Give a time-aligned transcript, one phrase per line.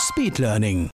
[0.00, 0.88] Speedlearning.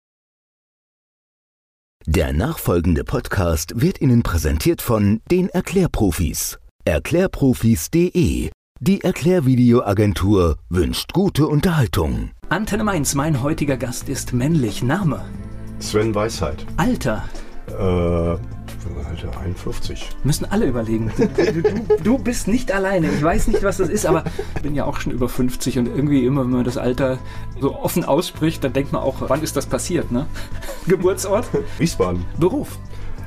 [2.06, 6.58] Der nachfolgende Podcast wird Ihnen präsentiert von den Erklärprofis.
[6.84, 8.50] Erklärprofis.de.
[8.80, 12.30] Die Erklärvideoagentur wünscht gute Unterhaltung.
[12.48, 14.82] Antenne Mainz, mein heutiger Gast ist männlich.
[14.82, 15.24] Name?
[15.80, 16.64] Sven Weisheit.
[16.76, 17.24] Alter?
[17.68, 18.36] Äh,
[19.08, 20.08] Alter, 51.
[20.24, 21.12] Müssen alle überlegen.
[21.16, 23.10] Du, du, du bist nicht alleine.
[23.10, 24.24] Ich weiß nicht, was das ist, aber
[24.56, 27.18] ich bin ja auch schon über 50 und irgendwie immer, wenn man das Alter
[27.60, 30.26] so offen ausspricht, dann denkt man auch, wann ist das passiert, ne?
[30.86, 31.46] Geburtsort?
[31.78, 32.24] Wiesbaden.
[32.38, 32.78] Beruf?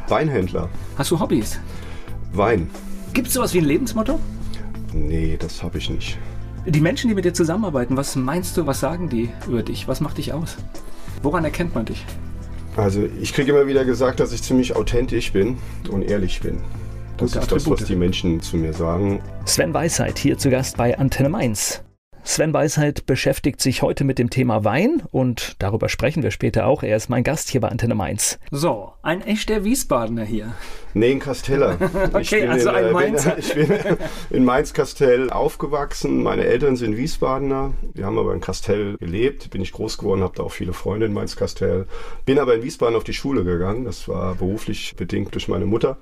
[0.08, 0.70] Weinhändler.
[0.98, 1.60] Hast du Hobbys?
[2.34, 2.70] Wein.
[3.14, 4.20] Gibt es sowas wie ein Lebensmotto?
[4.94, 6.18] Nee, das habe ich nicht.
[6.66, 9.88] Die Menschen, die mit dir zusammenarbeiten, was meinst du, was sagen die über dich?
[9.88, 10.58] Was macht dich aus?
[11.22, 12.06] Woran erkennt man dich?
[12.78, 15.58] Also ich kriege immer wieder gesagt, dass ich ziemlich authentisch bin
[15.90, 16.58] und ehrlich bin.
[17.18, 17.82] Das Gute ist das, Attribute.
[17.82, 19.22] was die Menschen zu mir sagen.
[19.46, 21.85] Sven Weisheit hier zu Gast bei Antenne Mainz.
[22.28, 26.82] Sven Weisheit beschäftigt sich heute mit dem Thema Wein und darüber sprechen wir später auch.
[26.82, 28.40] Er ist mein Gast hier bei Antenne Mainz.
[28.50, 30.56] So, ein echter Wiesbadener hier.
[30.96, 31.78] Nee, in Kasteller.
[32.14, 33.32] Okay, also ein in, äh, Mainzer.
[33.32, 33.98] Bin, ich bin
[34.32, 36.24] in Mainz-Kastell aufgewachsen.
[36.24, 37.74] Meine Eltern sind Wiesbadener.
[37.94, 39.52] Wir haben aber in Kastell gelebt.
[39.52, 41.86] Bin ich groß geworden, habe da auch viele Freunde in Mainz-Kastell.
[42.26, 43.86] Bin aber in Wiesbaden auf die Schule gegangen.
[43.86, 45.98] Das war beruflich bedingt durch meine Mutter.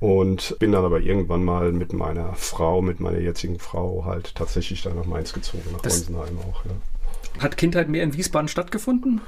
[0.00, 4.82] Und bin dann aber irgendwann mal mit meiner Frau, mit meiner jetzigen Frau halt tatsächlich
[4.82, 6.64] dann nach Mainz gezogen, nach Das- auch.
[6.64, 7.42] Ja.
[7.42, 9.20] Hat Kindheit mehr in Wiesbaden stattgefunden?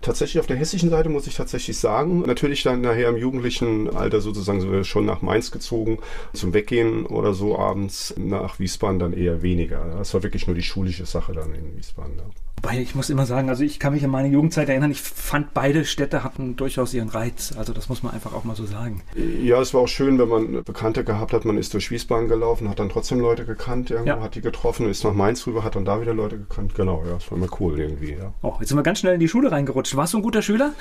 [0.00, 2.20] Tatsächlich auf der hessischen Seite muss ich tatsächlich sagen.
[2.26, 5.98] Natürlich dann nachher im jugendlichen Alter sozusagen sind wir schon nach Mainz gezogen.
[6.34, 9.96] Zum Weggehen oder so abends nach Wiesbaden dann eher weniger.
[9.96, 12.18] Das war wirklich nur die schulische Sache dann in Wiesbaden.
[12.18, 12.24] Ja.
[12.64, 15.52] Wobei, ich muss immer sagen, also ich kann mich an meine Jugendzeit erinnern, ich fand
[15.52, 17.52] beide Städte hatten durchaus ihren Reiz.
[17.58, 19.02] Also das muss man einfach auch mal so sagen.
[19.42, 21.44] Ja, es war auch schön, wenn man Bekannte gehabt hat.
[21.44, 24.20] Man ist durch Wiesbaden gelaufen, hat dann trotzdem Leute gekannt, irgendwo, Ja.
[24.22, 26.74] hat die getroffen, ist nach Mainz rüber, hat dann da wieder Leute gekannt.
[26.74, 28.12] Genau, ja, das war immer cool irgendwie.
[28.12, 28.32] Ja.
[28.42, 29.94] Oh, jetzt sind wir ganz schnell in die Schule reingerutscht.
[29.96, 30.72] Warst du ein guter Schüler?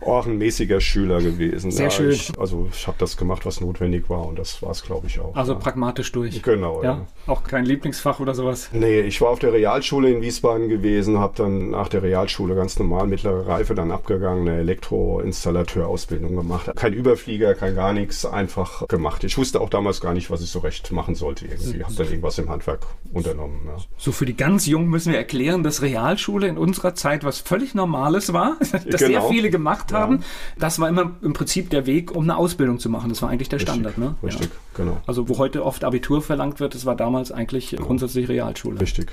[0.00, 1.70] Auch ein mäßiger Schüler gewesen.
[1.70, 2.10] Sehr ja, schön.
[2.10, 5.20] Ich, also ich habe das gemacht, was notwendig war und das war es, glaube ich,
[5.20, 5.36] auch.
[5.36, 6.42] Also pragmatisch durch.
[6.42, 7.06] Genau, Ja, ja.
[7.32, 8.70] auch kein Lieblingsfach oder sowas.
[8.72, 12.78] Nee, ich war auf der Realschule in Wiesbaden gewesen, habe dann nach der Realschule ganz
[12.78, 16.70] normal mittlere Reife dann abgegangen, eine Elektroinstallateurausbildung gemacht.
[16.76, 19.24] Kein Überflieger, kein gar nichts, einfach gemacht.
[19.24, 21.82] Ich wusste auch damals gar nicht, was ich so recht machen sollte irgendwie.
[21.84, 22.80] Habe dann irgendwas im Handwerk
[23.12, 23.60] unternommen.
[23.66, 23.76] Ja.
[23.98, 27.74] So für die ganz Jungen müssen wir erklären, dass Realschule in unserer Zeit was völlig
[27.74, 29.28] Normales war, das sehr Genau.
[29.28, 29.98] viele gemacht Ja.
[29.98, 30.22] haben.
[30.58, 33.08] Das war immer im Prinzip der Weg, um eine Ausbildung zu machen.
[33.10, 33.98] Das war eigentlich der Richtig, Standard.
[33.98, 34.14] Ne?
[34.22, 34.56] Richtig, Ja.
[34.84, 34.96] genau.
[35.06, 38.80] Also wo heute oft Abitur verlangt wird, das war damals eigentlich grundsätzlich Realschule.
[38.80, 39.08] Richtig.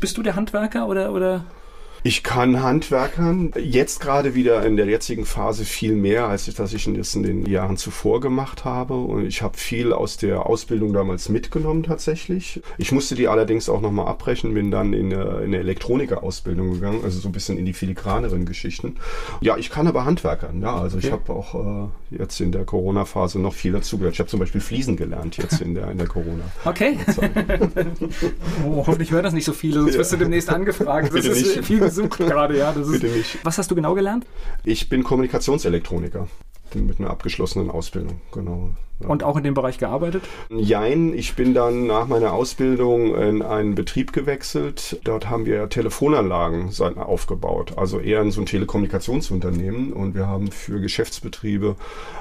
[0.00, 1.44] Bist du der Handwerker oder, oder?
[2.06, 6.74] Ich kann Handwerkern jetzt gerade wieder in der jetzigen Phase viel mehr, als ich das
[6.74, 8.92] ich in den Jahren zuvor gemacht habe.
[8.92, 12.60] Und ich habe viel aus der Ausbildung damals mitgenommen tatsächlich.
[12.76, 17.00] Ich musste die allerdings auch nochmal abbrechen, bin dann in eine, in eine Elektronikerausbildung gegangen,
[17.02, 18.96] also so ein bisschen in die filigraneren Geschichten.
[19.40, 20.76] Ja, ich kann aber Handwerkern, ja.
[20.76, 21.12] Also ich Okay.
[21.12, 24.12] habe auch äh, jetzt in der Corona-Phase noch viel dazugehört.
[24.12, 26.44] Ich habe zum Beispiel Fliesen gelernt jetzt in der, in der Corona.
[26.66, 26.98] Okay.
[28.66, 31.06] oh, hoffentlich hören das nicht so viele, sonst wirst du demnächst angefragt.
[31.06, 31.66] Das Bitte ist nicht.
[31.66, 32.72] viel gesucht gerade, ja.
[32.72, 33.38] Das ist, Bitte nicht.
[33.44, 34.26] Was hast du genau gelernt?
[34.64, 36.28] Ich bin Kommunikationselektroniker
[36.74, 38.70] mit einer abgeschlossenen Ausbildung, genau.
[39.08, 40.22] Und auch in dem Bereich gearbeitet?
[40.50, 45.00] Jein, ich bin dann nach meiner Ausbildung in einen Betrieb gewechselt.
[45.04, 50.80] Dort haben wir Telefonanlagen aufgebaut, also eher in so ein Telekommunikationsunternehmen und wir haben für
[50.80, 51.76] Geschäftsbetriebe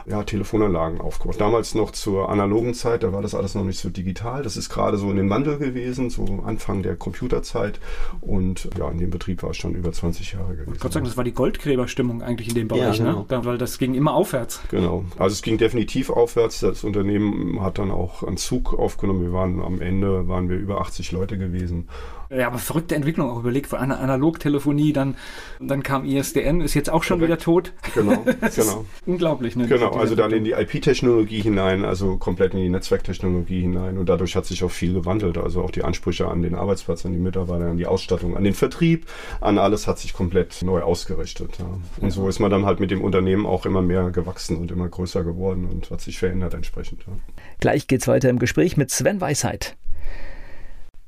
[0.05, 1.39] ja, Telefonanlagen aufgebaut.
[1.39, 4.43] Damals noch zur analogen Zeit, da war das alles noch nicht so digital.
[4.43, 7.79] Das ist gerade so in den Wandel gewesen, so Anfang der Computerzeit
[8.21, 10.77] und ja, in dem Betrieb war ich schon über 20 Jahre gewesen.
[10.79, 13.19] Gott sei Dank, das war die Goldgräberstimmung eigentlich in dem Bereich, Ja, genau.
[13.19, 13.25] ne?
[13.27, 14.61] Da, weil das ging immer aufwärts.
[14.69, 15.05] Genau.
[15.17, 16.59] Also es ging definitiv aufwärts.
[16.73, 19.21] Das Unternehmen hat dann auch einen Zug aufgenommen.
[19.21, 21.87] Wir waren am Ende waren wir über 80 Leute gewesen.
[22.35, 25.15] Ja, aber verrückte Entwicklung auch überlegt, von einer Analogtelefonie, dann,
[25.59, 27.31] dann kam ISDN, ist jetzt auch schon Korrekt.
[27.31, 27.73] wieder tot.
[27.93, 28.23] Genau,
[28.55, 28.85] genau.
[29.05, 29.67] Unglaublich, ne?
[29.67, 34.35] Genau, also dann in die IP-Technologie hinein, also komplett in die Netzwerktechnologie hinein und dadurch
[34.35, 35.37] hat sich auch viel gewandelt.
[35.37, 38.53] Also auch die Ansprüche an den Arbeitsplatz, an die Mitarbeiter, an die Ausstattung, an den
[38.53, 39.05] Vertrieb,
[39.41, 41.59] an alles hat sich komplett neu ausgerichtet.
[41.59, 41.65] Ja.
[42.01, 44.87] Und so ist man dann halt mit dem Unternehmen auch immer mehr gewachsen und immer
[44.87, 47.01] größer geworden und hat sich verändert entsprechend.
[47.05, 47.13] Ja.
[47.59, 49.75] Gleich geht's weiter im Gespräch mit Sven Weisheit.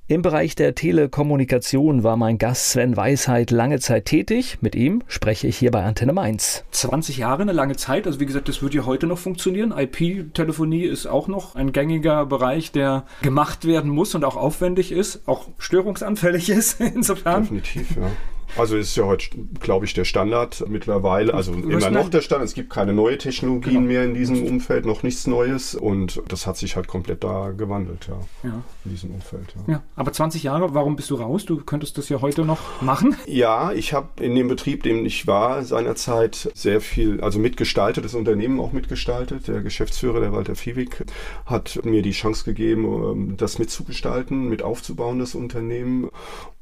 [0.08, 4.60] Im Bereich der Telekommunikation war mein Gast Sven Weisheit lange Zeit tätig.
[4.62, 6.64] Mit ihm spreche ich hier bei Antenne Mainz.
[6.70, 8.06] 20 Jahre, eine lange Zeit.
[8.06, 9.74] Also wie gesagt, das wird ja heute noch funktionieren.
[9.76, 15.28] IP-Telefonie ist auch noch ein gängiger Bereich, der gemacht werden muss und auch aufwendig ist,
[15.28, 17.42] auch störungsanfällig ist insofern.
[17.42, 18.12] Definitiv, ja.
[18.58, 19.28] Also ist ja heute,
[19.60, 21.34] glaube ich, der Standard mittlerweile.
[21.34, 22.48] Also immer noch der Standard.
[22.48, 23.88] Es gibt keine neue Technologien genau.
[23.88, 25.76] mehr in diesem Umfeld, noch nichts Neues.
[25.76, 28.50] Und das hat sich halt komplett da gewandelt, ja.
[28.50, 28.64] ja.
[28.86, 29.54] In diesem Umfeld.
[29.68, 29.74] Ja.
[29.74, 29.84] ja.
[29.96, 31.46] Aber 20 Jahre, warum bist du raus?
[31.46, 33.16] Du könntest das ja heute noch machen.
[33.28, 38.14] Ja, ich habe in dem Betrieb, dem ich war, seinerzeit sehr viel, also mitgestaltet, das
[38.14, 39.48] Unternehmen auch mitgestaltet.
[39.48, 41.04] Der Geschäftsführer, der Walter Fiewig,
[41.46, 46.10] hat mir die Chance gegeben, ähm, das mitzugestalten, mit aufzubauen, das Unternehmen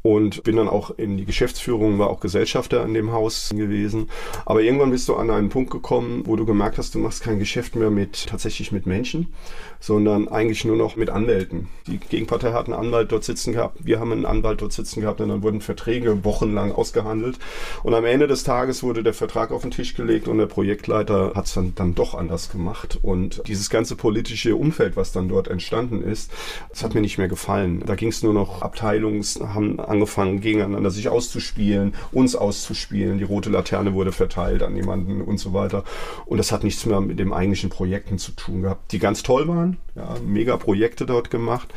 [0.03, 4.09] und bin dann auch in die Geschäftsführung, war auch Gesellschafter in dem Haus gewesen.
[4.45, 7.39] Aber irgendwann bist du an einen Punkt gekommen, wo du gemerkt hast, du machst kein
[7.39, 9.33] Geschäft mehr mit tatsächlich mit Menschen,
[9.83, 11.67] sondern eigentlich nur noch mit Anwälten.
[11.87, 15.19] Die Gegenpartei hat einen Anwalt dort sitzen gehabt, wir haben einen Anwalt dort sitzen gehabt
[15.19, 17.37] und dann wurden Verträge wochenlang ausgehandelt.
[17.83, 21.33] Und am Ende des Tages wurde der Vertrag auf den Tisch gelegt und der Projektleiter
[21.35, 22.97] hat es dann, dann doch anders gemacht.
[23.01, 26.31] Und dieses ganze politische Umfeld, was dann dort entstanden ist,
[26.69, 27.83] das hat mir nicht mehr gefallen.
[27.85, 33.17] Da ging es nur noch Abteilungs, haben angefangen, gegeneinander sich auszuspielen, uns auszuspielen.
[33.17, 35.83] Die rote Laterne wurde verteilt an jemanden und so weiter.
[36.25, 39.45] Und das hat nichts mehr mit dem eigentlichen Projekten zu tun gehabt, die ganz toll
[39.49, 39.72] waren.
[39.95, 41.73] Ja, mega Projekte dort gemacht.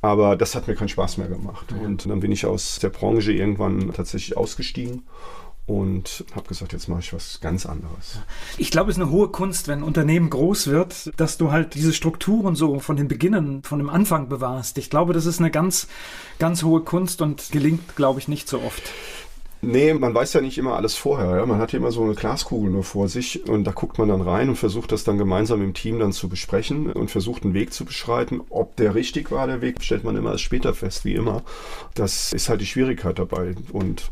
[0.00, 1.72] Aber das hat mir keinen Spaß mehr gemacht.
[1.72, 5.02] Und dann bin ich aus der Branche irgendwann tatsächlich ausgestiegen
[5.68, 8.18] und habe gesagt, jetzt mache ich was ganz anderes.
[8.56, 11.74] Ich glaube, es ist eine hohe Kunst, wenn ein Unternehmen groß wird, dass du halt
[11.74, 14.78] diese Strukturen so von den Beginnen, von dem Anfang bewahrst.
[14.78, 15.86] Ich glaube, das ist eine ganz,
[16.38, 18.82] ganz hohe Kunst und gelingt, glaube ich, nicht so oft.
[19.60, 21.36] Nee, man weiß ja nicht immer alles vorher.
[21.36, 21.46] Ja?
[21.46, 24.20] Man hat ja immer so eine Glaskugel nur vor sich und da guckt man dann
[24.20, 27.72] rein und versucht das dann gemeinsam im Team dann zu besprechen und versucht einen Weg
[27.72, 28.40] zu beschreiten.
[28.50, 31.42] Ob der richtig war, der Weg, stellt man immer erst später fest, wie immer.
[31.94, 34.10] Das ist halt die Schwierigkeit dabei und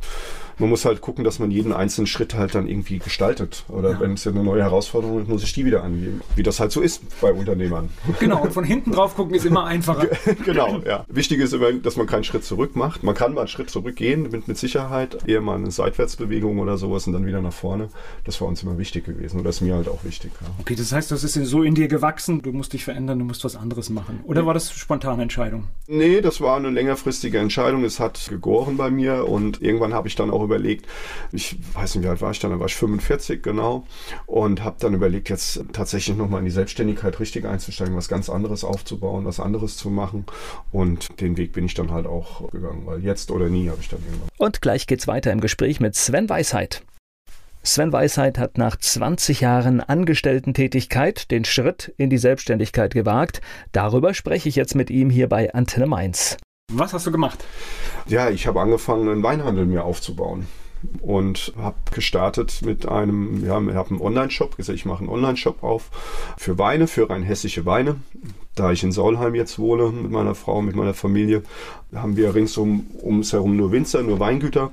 [0.59, 3.65] man muss halt gucken, dass man jeden einzelnen Schritt halt dann irgendwie gestaltet.
[3.69, 4.01] Oder ja.
[4.01, 6.23] wenn es ja eine neue Herausforderung ist, muss ich die wieder angehen.
[6.35, 7.91] Wie das halt so ist bei Unternehmern.
[8.21, 10.09] Genau, und von hinten drauf gucken ist immer einfacher.
[10.45, 11.05] genau, ja.
[11.09, 13.03] Wichtig ist immer, dass man keinen Schritt zurück macht.
[13.03, 15.19] Man kann mal einen Schritt zurückgehen, mit, mit Sicherheit.
[15.27, 17.89] Eher mal eine Seitwärtsbewegung oder sowas und dann wieder nach vorne.
[18.25, 19.41] Das war uns immer wichtig gewesen.
[19.41, 20.33] Oder ist mir halt auch wichtig.
[20.41, 20.49] Ja.
[20.61, 22.41] Okay, das heißt, das ist so in dir gewachsen.
[22.41, 24.21] Du musst dich verändern, du musst was anderes machen.
[24.25, 25.65] Oder war das spontane Entscheidung?
[25.87, 27.85] Nee, das war eine längerfristige Entscheidung.
[27.85, 30.87] Es hat gegoren bei mir und irgendwann habe ich dann auch überlegt,
[31.33, 33.87] ich weiß nicht, wie alt war ich dann, da war ich 45 genau
[34.27, 38.65] und habe dann überlegt, jetzt tatsächlich nochmal in die Selbstständigkeit richtig einzusteigen, was ganz anderes
[38.65, 40.25] aufzubauen, was anderes zu machen
[40.73, 43.89] und den Weg bin ich dann halt auch gegangen, weil jetzt oder nie habe ich
[43.89, 44.29] dann irgendwann.
[44.39, 46.83] Und gleich geht's weiter im Gespräch mit Sven Weisheit.
[47.67, 53.41] Sven Weisheit hat nach 20 Jahren Angestellten-Tätigkeit den Schritt in die Selbstständigkeit gewagt.
[53.73, 56.37] Darüber spreche ich jetzt mit ihm hier bei Antenne Mainz.
[56.73, 57.45] Was hast du gemacht?
[58.09, 60.47] Ja, ich habe angefangen, einen Weinhandel mir aufzubauen
[61.01, 65.63] und habe gestartet mit einem, ja, ich habe einen Online-Shop, gesagt, ich mache einen Online-Shop
[65.63, 65.91] auf
[66.37, 67.97] für Weine, für rein hessische Weine.
[68.57, 71.45] Da ich in Saulheim jetzt wohne mit meiner Frau, mit meiner Familie,
[71.95, 74.73] haben wir ringsum ums herum nur Winzer, nur Weingüter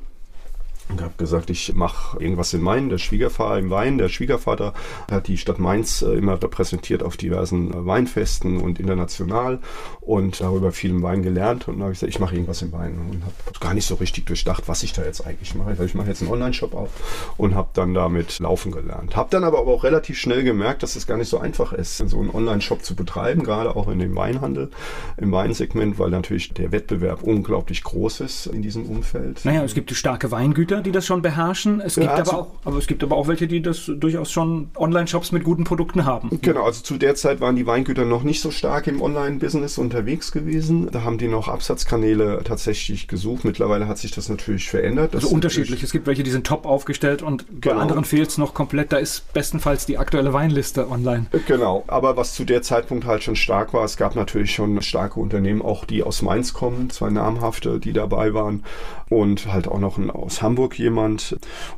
[0.89, 3.97] und habe gesagt, ich mache irgendwas in Main, der Schwiegervater im Wein.
[3.97, 4.73] Der Schwiegervater
[5.09, 9.59] hat die Stadt Mainz äh, immer repräsentiert auf diversen äh, Weinfesten und international
[10.01, 11.67] und darüber viel im Wein gelernt.
[11.67, 13.95] Und dann habe ich gesagt, ich mache irgendwas im Wein und habe gar nicht so
[13.95, 15.83] richtig durchdacht, was ich da jetzt eigentlich mache.
[15.83, 16.89] Ich mache jetzt einen Online-Shop auf
[17.37, 19.15] und habe dann damit laufen gelernt.
[19.15, 22.19] Habe dann aber, auch relativ schnell gemerkt, dass es gar nicht so einfach ist, so
[22.19, 24.69] einen Online-Shop zu betreiben, gerade auch in dem Weinhandel,
[25.15, 29.45] im Weinsegment, weil natürlich der Wettbewerb unglaublich groß ist in diesem Umfeld.
[29.45, 31.81] Naja, es gibt starke Weingüter Anbieter, die das schon beherrschen.
[31.81, 34.31] Es gibt ja, also, aber auch, aber es gibt aber auch welche, die das durchaus
[34.31, 36.39] schon Online-Shops mit guten Produkten haben.
[36.41, 40.31] Genau, also zu der Zeit waren die Weingüter noch nicht so stark im Online-Business unterwegs
[40.31, 40.89] gewesen.
[40.91, 43.45] Da haben die noch Absatzkanäle tatsächlich gesucht.
[43.45, 45.13] Mittlerweile hat sich das natürlich verändert.
[45.13, 45.83] Das also unterschiedlich.
[45.83, 47.75] Es gibt welche, die sind top aufgestellt und genau.
[47.75, 48.91] bei anderen fehlt es noch komplett.
[48.91, 51.27] Da ist bestenfalls die aktuelle Weinliste online.
[51.47, 55.19] Genau, aber was zu der Zeitpunkt halt schon stark war, es gab natürlich schon starke
[55.19, 58.63] Unternehmen, auch die aus Mainz kommen, zwei namhafte, die dabei waren
[59.09, 61.35] und halt auch noch aus Hamburg Hamburg jemand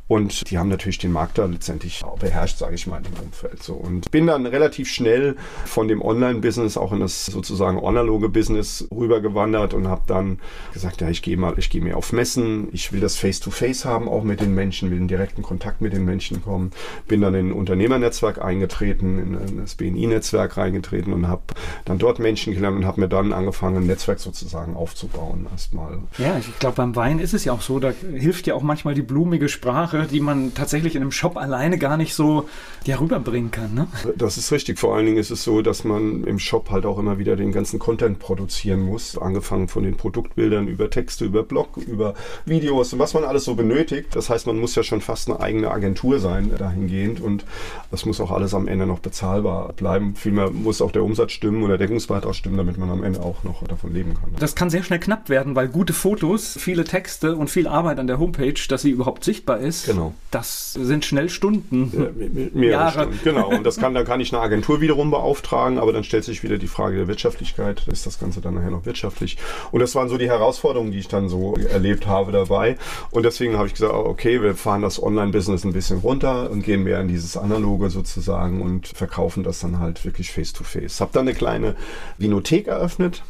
[0.08, 3.64] und die haben natürlich den Markt da letztendlich beherrscht, sage ich mal, im Umfeld.
[3.64, 3.74] So.
[3.74, 9.74] Und bin dann relativ schnell von dem Online-Business auch in das sozusagen analoge Business rübergewandert
[9.74, 10.40] und habe dann
[10.74, 13.86] gesagt, ja, ich gehe mal, ich gehe mehr auf Messen, ich will das Face-to-Face -face
[13.86, 16.72] haben, auch mit den Menschen, will in direkten Kontakt mit den Menschen kommen.
[17.08, 21.42] Bin dann in ein Unternehmernetzwerk eingetreten, in das BNI-Netzwerk reingetreten und habe
[21.86, 26.00] dann dort Menschen gelernt und habe mir dann angefangen, ein Netzwerk sozusagen aufzubauen erstmal.
[26.20, 28.75] Ja, ich glaube, beim Wein ist es ja auch so, da hilft ja auch manchmal
[28.76, 32.50] manchmal die blumige Sprache, die man tatsächlich in einem Shop alleine gar nicht so
[32.84, 33.74] ja, rüberbringen kann.
[33.74, 33.88] Ne?
[34.18, 34.80] Das ist richtig.
[34.80, 37.54] Vor allen Dingen ist es so, dass man im Shop halt auch immer wieder den
[37.54, 39.18] ganzen Content produzieren muss.
[39.18, 42.16] Angefangen von den Produktbildern über Texte, über Blog, über
[42.46, 44.14] Videos und was man alles so benötigt.
[44.14, 47.46] Das heißt, man muss ja schon fast eine eigene Agentur sein dahingehend und
[47.92, 50.16] das muss auch alles am Ende noch bezahlbar bleiben.
[50.18, 53.46] Vielmehr muss auch der Umsatz stimmen oder der Deckungsbeitrag stimmen, damit man am Ende auch
[53.46, 54.32] noch davon leben kann.
[54.38, 58.08] Das kann sehr schnell knapp werden, weil gute Fotos, viele Texte und viel Arbeit an
[58.08, 60.14] der Homepage, dass sie überhaupt sichtbar ist, Genau.
[60.32, 61.92] das sind schnell Stunden.
[61.94, 62.92] Ja, me- me- mehrere Jahre.
[63.04, 63.20] Stunden.
[63.24, 63.50] Genau.
[63.50, 66.58] Und das kann, dann kann ich eine Agentur wiederum beauftragen, aber dann stellt sich wieder
[66.58, 67.88] die Frage der Wirtschaftlichkeit.
[67.88, 69.38] Ist das Ganze dann nachher noch wirtschaftlich?
[69.72, 72.78] Und das waren so die Herausforderungen, die ich dann so erlebt habe dabei.
[73.12, 76.84] Und deswegen habe ich gesagt, okay, wir fahren das Online-Business ein bisschen runter und gehen
[76.84, 81.02] mehr in dieses Analoge sozusagen und verkaufen das dann halt wirklich face-to-face.
[81.02, 81.76] Habe dann eine kleine
[82.18, 83.24] Vinothek eröffnet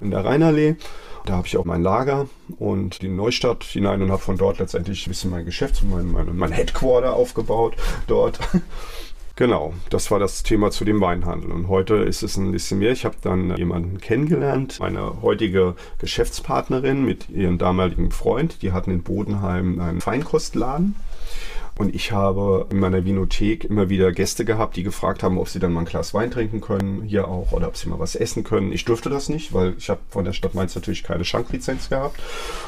[0.00, 0.76] in der Rheinallee.
[1.24, 5.06] Da habe ich auch mein Lager und die Neustadt hinein und habe von dort letztendlich
[5.06, 7.76] ein bisschen mein Geschäft, mein, mein, mein Headquarter aufgebaut
[8.06, 8.38] dort.
[9.34, 11.50] Genau, das war das Thema zu dem Weinhandel.
[11.52, 12.92] Und heute ist es ein bisschen mehr.
[12.92, 18.60] Ich habe dann jemanden kennengelernt, meine heutige Geschäftspartnerin mit ihrem damaligen Freund.
[18.60, 20.96] Die hatten in Bodenheim einen Feinkostladen.
[21.76, 25.58] Und ich habe in meiner Vinothek immer wieder Gäste gehabt, die gefragt haben, ob sie
[25.58, 28.44] dann mal ein Glas Wein trinken können, hier auch, oder ob sie mal was essen
[28.44, 28.72] können.
[28.72, 32.20] Ich durfte das nicht, weil ich habe von der Stadt Mainz natürlich keine Schanklizenz gehabt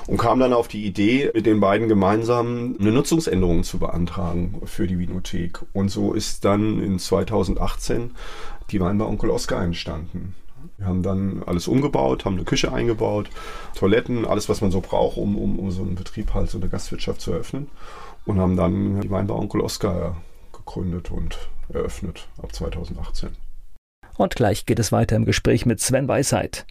[0.06, 4.86] und kam dann auf die Idee, mit den beiden gemeinsam eine Nutzungsänderung zu beantragen für
[4.86, 5.60] die Vinothek.
[5.72, 8.12] Und so ist dann in 2018
[8.70, 10.34] die Weinbar Onkel Oskar entstanden.
[10.78, 13.28] Wir haben dann alles umgebaut, haben eine Küche eingebaut,
[13.76, 16.68] Toiletten, alles, was man so braucht, um, um, um so einen Betrieb halt, so eine
[16.68, 17.68] Gastwirtschaft zu eröffnen.
[18.26, 20.16] Und haben dann die Weinbar Onkel Oskar
[20.52, 21.36] gegründet und
[21.68, 23.30] eröffnet ab 2018.
[24.16, 26.66] Und gleich geht es weiter im Gespräch mit Sven Weisheit.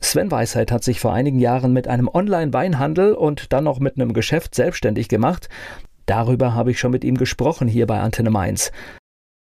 [0.00, 4.12] Sven Weisheit hat sich vor einigen Jahren mit einem Online-Weinhandel und dann noch mit einem
[4.12, 5.48] Geschäft selbstständig gemacht.
[6.06, 8.70] Darüber habe ich schon mit ihm gesprochen hier bei Antenne Mainz.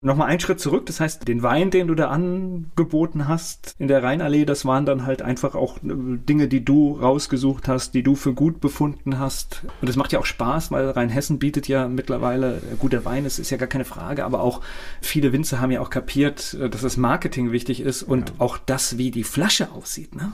[0.03, 4.01] Nochmal einen Schritt zurück, das heißt, den Wein, den du da angeboten hast in der
[4.01, 8.15] Rheinallee, das waren dann halt einfach auch äh, Dinge, die du rausgesucht hast, die du
[8.15, 9.61] für gut befunden hast.
[9.79, 13.25] Und das macht ja auch Spaß, weil Rheinhessen bietet ja mittlerweile, äh, gut, der Wein
[13.25, 14.61] ist, ist ja gar keine Frage, aber auch
[15.01, 18.97] viele Winzer haben ja auch kapiert, äh, dass das Marketing wichtig ist und auch das,
[18.97, 20.33] wie die Flasche aussieht, ne?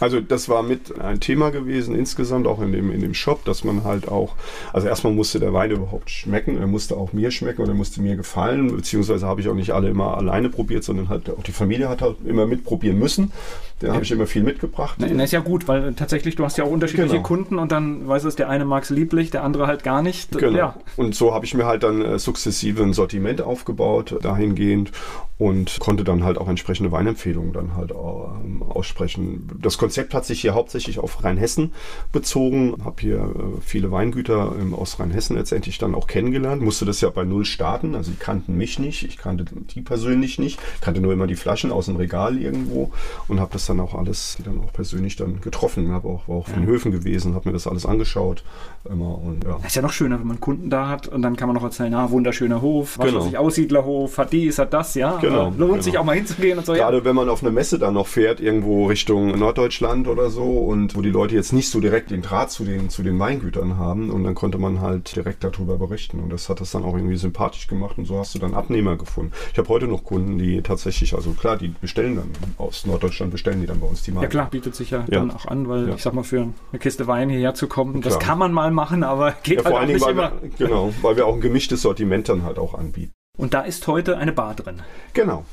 [0.00, 3.64] Also das war mit ein Thema gewesen insgesamt, auch in dem, in dem Shop, dass
[3.64, 4.34] man halt auch,
[4.72, 8.00] also erstmal musste der Wein überhaupt schmecken, er musste auch mir schmecken und er musste
[8.00, 11.52] mir gefallen, beziehungsweise habe ich auch nicht alle immer alleine probiert, sondern halt auch die
[11.52, 13.32] Familie hat halt immer mitprobieren müssen.
[13.80, 14.96] Da habe ich immer viel mitgebracht.
[14.98, 17.22] Na, na, ist ja gut, weil tatsächlich du hast ja auch unterschiedliche Genau.
[17.22, 20.30] Kunden und dann weiß es, der eine mag es lieblich, der andere halt gar nicht.
[20.38, 20.56] Genau.
[20.56, 20.74] Ja.
[20.96, 24.92] Und so habe ich mir halt dann äh, sukzessive ein Sortiment aufgebaut, dahingehend
[25.36, 29.48] und konnte dann halt auch entsprechende Weinempfehlungen dann halt ähm, aussprechen.
[29.60, 31.72] Das Konzept hat sich hier hauptsächlich auf Rheinhessen
[32.12, 32.76] bezogen.
[32.84, 36.62] Habe hier äh, viele Weingüter ähm, aus Rheinhessen letztendlich dann auch kennengelernt.
[36.62, 37.96] Musste das ja bei Null starten.
[37.96, 40.60] Also die kannten mich nicht, ich kannte die persönlich nicht.
[40.80, 42.92] kannte nur immer die Flaschen aus dem Regal irgendwo
[43.26, 45.92] und habe das dann auch alles dann auch persönlich dann getroffen.
[45.92, 48.44] Habe auch, war auch von den Höfen gewesen, habe mir das alles angeschaut
[48.90, 49.56] immer und ja.
[49.56, 51.64] Das ist ja noch schöner, wenn man Kunden da hat und dann kann man noch
[51.64, 53.20] erzählen, ah, wunderschöner Hof, was Genau.
[53.20, 55.16] weiß ich, Aussiedlerhof, hat dies, hat das, ja.
[55.18, 55.80] Genau, Lohnt genau.
[55.82, 56.84] sich auch mal hinzugehen und so, ja.
[56.84, 60.94] Gerade wenn man auf eine Messe dann noch fährt, irgendwo Richtung Norddeutschland oder so, und
[60.96, 64.10] wo die Leute jetzt nicht so direkt den Draht zu den, zu den Weingütern haben,
[64.10, 66.20] und dann konnte man halt direkt darüber berichten.
[66.20, 68.96] Und das hat das dann auch irgendwie sympathisch gemacht, und so hast du dann Abnehmer
[68.96, 69.32] gefunden.
[69.52, 73.53] Ich habe heute noch Kunden, die tatsächlich, also klar, die bestellen dann aus Norddeutschland, bestellen
[73.60, 74.24] die dann bei uns die Weine.
[74.24, 75.04] Ja klar, bietet sich ja, Ja.
[75.20, 75.94] dann auch an, weil Ja.
[75.94, 76.40] ich sag mal, für
[76.72, 79.66] eine Kiste Wein hierher zu kommen, das kann man mal machen, aber geht Ja, halt
[79.66, 80.32] vor auch allen Dingen, weil immer.
[80.42, 83.12] wir, genau, weil wir auch ein gemischtes Sortiment dann halt auch anbieten.
[83.36, 84.82] Und da ist heute eine Bar drin.
[85.12, 85.44] Genau.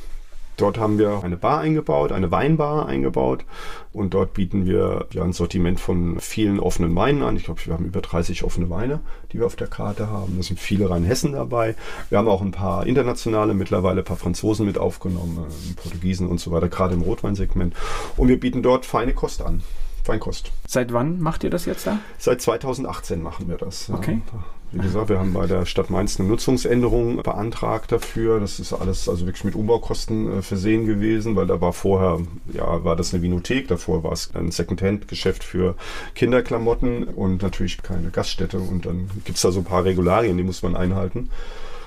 [0.62, 3.46] Dort haben wir eine Bar eingebaut, eine Weinbar eingebaut
[3.94, 7.36] und dort bieten wir ja ein Sortiment von vielen offenen Weinen an.
[7.36, 9.00] Ich glaube, wir haben über 30 offene Weine,
[9.32, 10.38] die wir auf der Karte haben.
[10.38, 11.76] Da sind viele Rheinhessen dabei.
[12.10, 15.46] Wir haben auch ein paar internationale, mittlerweile ein paar Franzosen mit aufgenommen,
[15.78, 17.74] Portugiesen und so weiter, gerade im Rotweinsegment.
[18.16, 19.64] Und wir bieten dort feine Kost an.
[20.04, 20.52] Feinkost.
[20.68, 22.00] Seit wann macht ihr das jetzt da?
[22.18, 23.90] Seit 2018 machen wir das.
[24.34, 24.44] ja.
[24.74, 28.40] Wie gesagt, wir haben bei der Stadt Mainz eine Nutzungsänderung beantragt dafür.
[28.40, 32.82] Das ist alles also wirklich mit Umbaukosten äh, versehen gewesen, weil da war vorher, ja,
[32.86, 35.76] war das eine Vinothek, davor war es ein Secondhand-Geschäft für
[36.16, 38.60] Kinderklamotten und natürlich keine Gaststätte.
[38.60, 41.30] Und dann gibt es da so ein paar Regularien, die muss man einhalten.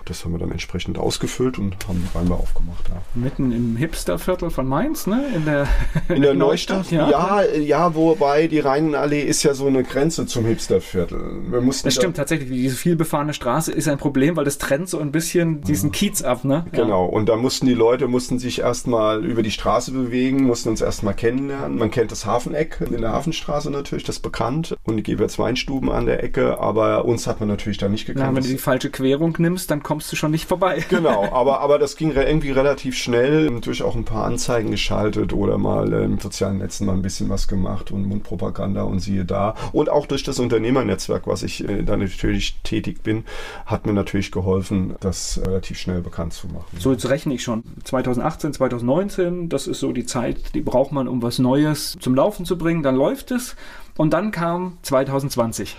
[0.04, 2.88] Das haben wir dann entsprechend ausgefüllt und haben die Weinbar aufgemacht.
[2.88, 3.02] Ja.
[3.14, 5.24] Mitten im Hipsterviertel von Mainz, ne?
[5.34, 5.66] In der,
[6.08, 6.90] in der Neustadt?
[6.90, 7.10] Ja.
[7.10, 7.44] ja.
[7.44, 11.42] ja, wobei die Rheinallee ist ja so eine Grenze zum Hipsterviertel.
[11.50, 12.50] Wir mussten das stimmt tatsächlich.
[12.50, 16.44] Diese vielbefahrene Straße ist ein Problem, weil das trennt so ein bisschen diesen Kiez ab,
[16.44, 16.66] ne?
[16.72, 17.06] Genau.
[17.06, 21.14] Und da mussten die Leute mussten sich erstmal über die Straße bewegen, mussten uns erstmal
[21.14, 21.78] kennenlernen.
[21.78, 24.76] Man kennt das Hafeneck in der Hafenstraße natürlich, das ist bekannt.
[24.84, 28.26] Und die Geberts Weinstuben an der Ecke, aber uns hat man natürlich da nicht gekannt.
[28.30, 30.84] Na, wenn du die falsche Querung nimmst, dann kommst du schon nicht vorbei.
[30.94, 33.60] Genau, aber, aber das ging irgendwie relativ schnell.
[33.60, 37.46] Durch auch ein paar Anzeigen geschaltet oder mal im sozialen Netzen mal ein bisschen was
[37.46, 39.54] gemacht und Mundpropaganda und siehe da.
[39.72, 43.24] Und auch durch das Unternehmernetzwerk, was ich äh, da natürlich tätig bin,
[43.66, 46.76] hat mir natürlich geholfen, das relativ schnell bekannt zu machen.
[46.76, 47.62] So, jetzt rechne ich schon.
[47.84, 52.44] 2018, 2019, das ist so die Zeit, die braucht man, um was Neues zum Laufen
[52.46, 52.82] zu bringen.
[52.82, 53.54] Dann läuft es.
[53.96, 55.76] Und dann kam 2020.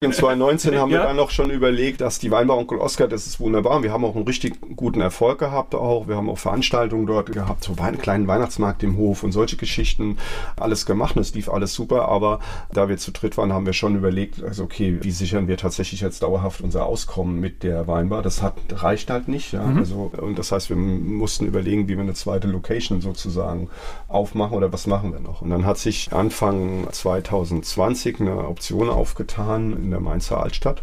[0.00, 3.40] In 2019 haben wir dann noch schon überlegt, dass die Weinbar Onkel Oscar, das ist
[3.40, 3.82] wunderbar.
[3.82, 6.08] Wir haben auch einen richtig guten Erfolg gehabt auch.
[6.08, 10.18] Wir haben auch Veranstaltungen dort gehabt, so einen kleinen Weihnachtsmarkt im Hof und solche Geschichten.
[10.56, 12.08] Alles gemacht, es lief alles super.
[12.08, 12.40] Aber
[12.72, 16.00] da wir zu dritt waren, haben wir schon überlegt, also okay, wie sichern wir tatsächlich
[16.00, 18.22] jetzt dauerhaft unser Auskommen mit der Weinbar?
[18.22, 19.52] Das hat, reicht halt nicht.
[19.52, 19.62] Ja?
[19.62, 19.78] Mhm.
[19.78, 23.70] Also, und das heißt, wir mussten überlegen, wie wir eine zweite Location sozusagen
[24.08, 25.40] aufmachen oder was machen wir noch.
[25.40, 30.82] Und dann hat sich Anfang 2020 eine Option aufgetan der Mainzer Altstadt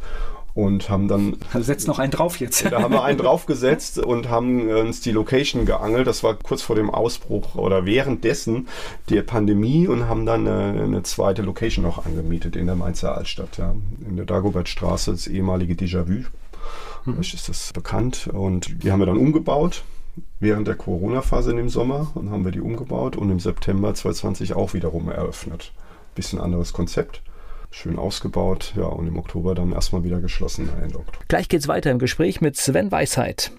[0.54, 1.38] und haben dann.
[1.54, 2.66] Also setzt noch einen drauf jetzt.
[2.66, 6.08] Da haben wir einen draufgesetzt und haben uns die Location geangelt.
[6.08, 8.68] Das war kurz vor dem Ausbruch oder währenddessen
[9.10, 13.58] der Pandemie und haben dann eine, eine zweite Location noch angemietet in der Mainzer Altstadt,
[13.58, 13.76] ja,
[14.08, 16.26] in der Dagobertstraße, das ehemalige Déjà-vu.
[17.04, 18.30] Vielleicht ist das bekannt.
[18.32, 19.84] Und die haben wir dann umgebaut
[20.40, 24.74] während der Corona-Phase im Sommer und haben wir die umgebaut und im September 2020 auch
[24.74, 25.72] wiederum eröffnet.
[26.16, 27.22] Bisschen anderes Konzept
[27.72, 28.74] schön ausgebaut.
[28.76, 30.70] Ja, und im Oktober dann erstmal wieder geschlossen.
[30.82, 31.26] Ende Oktober.
[31.28, 33.52] Gleich geht's weiter im Gespräch mit Sven Weisheit.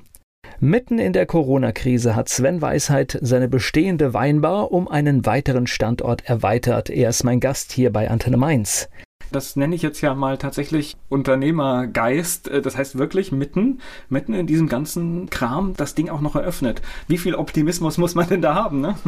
[0.60, 6.88] Mitten in der Corona-Krise hat Sven Weisheit seine bestehende Weinbar um einen weiteren Standort erweitert.
[6.88, 8.88] Er ist mein Gast hier bei Antenne Mainz.
[9.32, 12.48] Das nenne ich jetzt ja mal tatsächlich Unternehmergeist.
[12.48, 16.82] Äh, das heißt wirklich mitten, mitten in diesem ganzen Kram das Ding auch noch eröffnet.
[17.08, 18.94] Wie viel Optimismus muss man denn da haben, ne?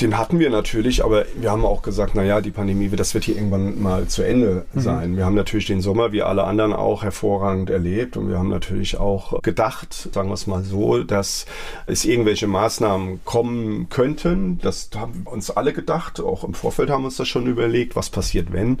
[0.00, 3.34] Den hatten wir natürlich, aber wir haben auch gesagt, naja, die Pandemie, das wird hier
[3.34, 4.80] irgendwann mal zu Ende mhm.
[4.80, 5.16] sein.
[5.16, 8.98] Wir haben natürlich den Sommer wie alle anderen auch hervorragend erlebt und wir haben natürlich
[8.98, 11.44] auch gedacht, sagen wir es mal so, dass
[11.86, 14.58] es irgendwelche Maßnahmen kommen könnten.
[14.62, 18.10] Das haben uns alle gedacht, auch im Vorfeld haben wir uns das schon überlegt, was
[18.10, 18.78] passiert, wenn,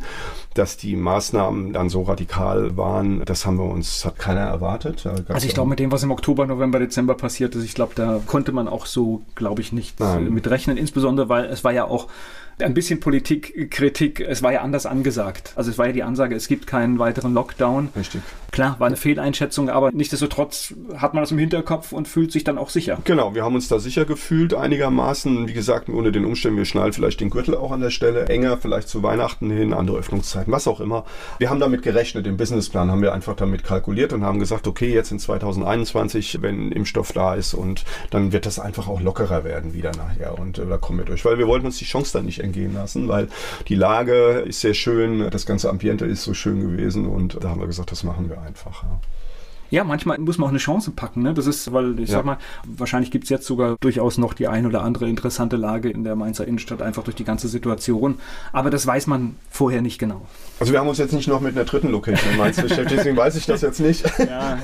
[0.54, 5.06] dass die Maßnahmen dann so radikal waren, das haben wir uns, hat keiner erwartet.
[5.28, 8.20] Also ich glaube, mit dem, was im Oktober, November, Dezember passiert ist, ich glaube, da
[8.26, 10.32] konnte man auch so, glaube ich, nicht Nein.
[10.32, 12.08] mit rechnen, insbesondere insbesondere weil es war ja auch
[12.62, 15.52] ein bisschen Politikkritik, es war ja anders angesagt.
[15.56, 17.90] Also es war ja die Ansage, es gibt keinen weiteren Lockdown.
[17.96, 18.22] Richtig.
[18.50, 22.58] Klar, war eine Fehleinschätzung, aber nichtsdestotrotz hat man das im Hinterkopf und fühlt sich dann
[22.58, 22.98] auch sicher.
[23.04, 25.46] Genau, wir haben uns da sicher gefühlt einigermaßen.
[25.46, 28.56] Wie gesagt, unter den Umständen, wir schnallen vielleicht den Gürtel auch an der Stelle enger,
[28.56, 31.04] vielleicht zu Weihnachten hin, andere Öffnungszeiten, was auch immer.
[31.38, 34.92] Wir haben damit gerechnet, im Businessplan haben wir einfach damit kalkuliert und haben gesagt, okay,
[34.92, 39.74] jetzt in 2021, wenn Impfstoff da ist und dann wird das einfach auch lockerer werden
[39.74, 42.26] wieder nachher und äh, da kommen wir durch, weil wir wollten uns die Chance dann
[42.26, 43.28] nicht entgehen lassen, weil
[43.68, 47.60] die Lage ist sehr schön, das ganze Ambiente ist so schön gewesen und da haben
[47.60, 48.82] wir gesagt, das machen wir einfach.
[48.82, 49.00] Ja.
[49.70, 51.22] Ja, manchmal muss man auch eine Chance packen.
[51.22, 51.32] Ne?
[51.34, 52.16] Das ist, weil ich ja.
[52.16, 55.88] sag mal, wahrscheinlich gibt es jetzt sogar durchaus noch die ein oder andere interessante Lage
[55.90, 58.18] in der Mainzer Innenstadt, einfach durch die ganze Situation.
[58.52, 60.22] Aber das weiß man vorher nicht genau.
[60.58, 63.16] Also wir haben uns jetzt nicht noch mit einer dritten Location in Mainz beschäftigt, deswegen
[63.16, 64.04] weiß ich das jetzt nicht.
[64.18, 64.58] Ja,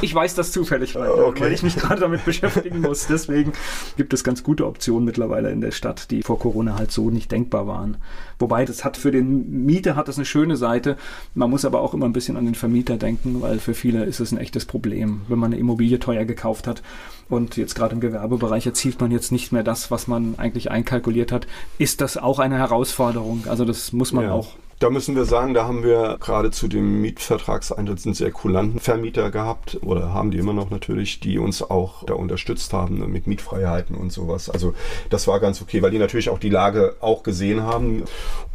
[0.00, 1.44] ich weiß das zufällig, weil, okay.
[1.44, 3.06] weil ich mich gerade damit beschäftigen muss.
[3.06, 3.52] Deswegen
[3.96, 7.30] gibt es ganz gute Optionen mittlerweile in der Stadt, die vor Corona halt so nicht
[7.30, 7.98] denkbar waren.
[8.38, 10.96] Wobei das hat für den Mieter hat das eine schöne Seite.
[11.34, 14.20] Man muss aber auch immer ein bisschen an den Vermieter denken, weil für viele ist
[14.20, 16.82] es ein echtes Problem, wenn man eine Immobilie teuer gekauft hat
[17.28, 21.32] und jetzt gerade im Gewerbebereich erzielt man jetzt nicht mehr das, was man eigentlich einkalkuliert
[21.32, 21.46] hat,
[21.78, 23.44] ist das auch eine Herausforderung.
[23.48, 24.32] Also das muss man ja.
[24.32, 28.80] auch da müssen wir sagen, da haben wir gerade zu dem Mietvertragseintritt einen sehr kulanten
[28.80, 33.26] Vermieter gehabt oder haben die immer noch natürlich, die uns auch da unterstützt haben mit
[33.26, 34.48] Mietfreiheiten und sowas.
[34.48, 34.72] Also
[35.10, 38.04] das war ganz okay, weil die natürlich auch die Lage auch gesehen haben.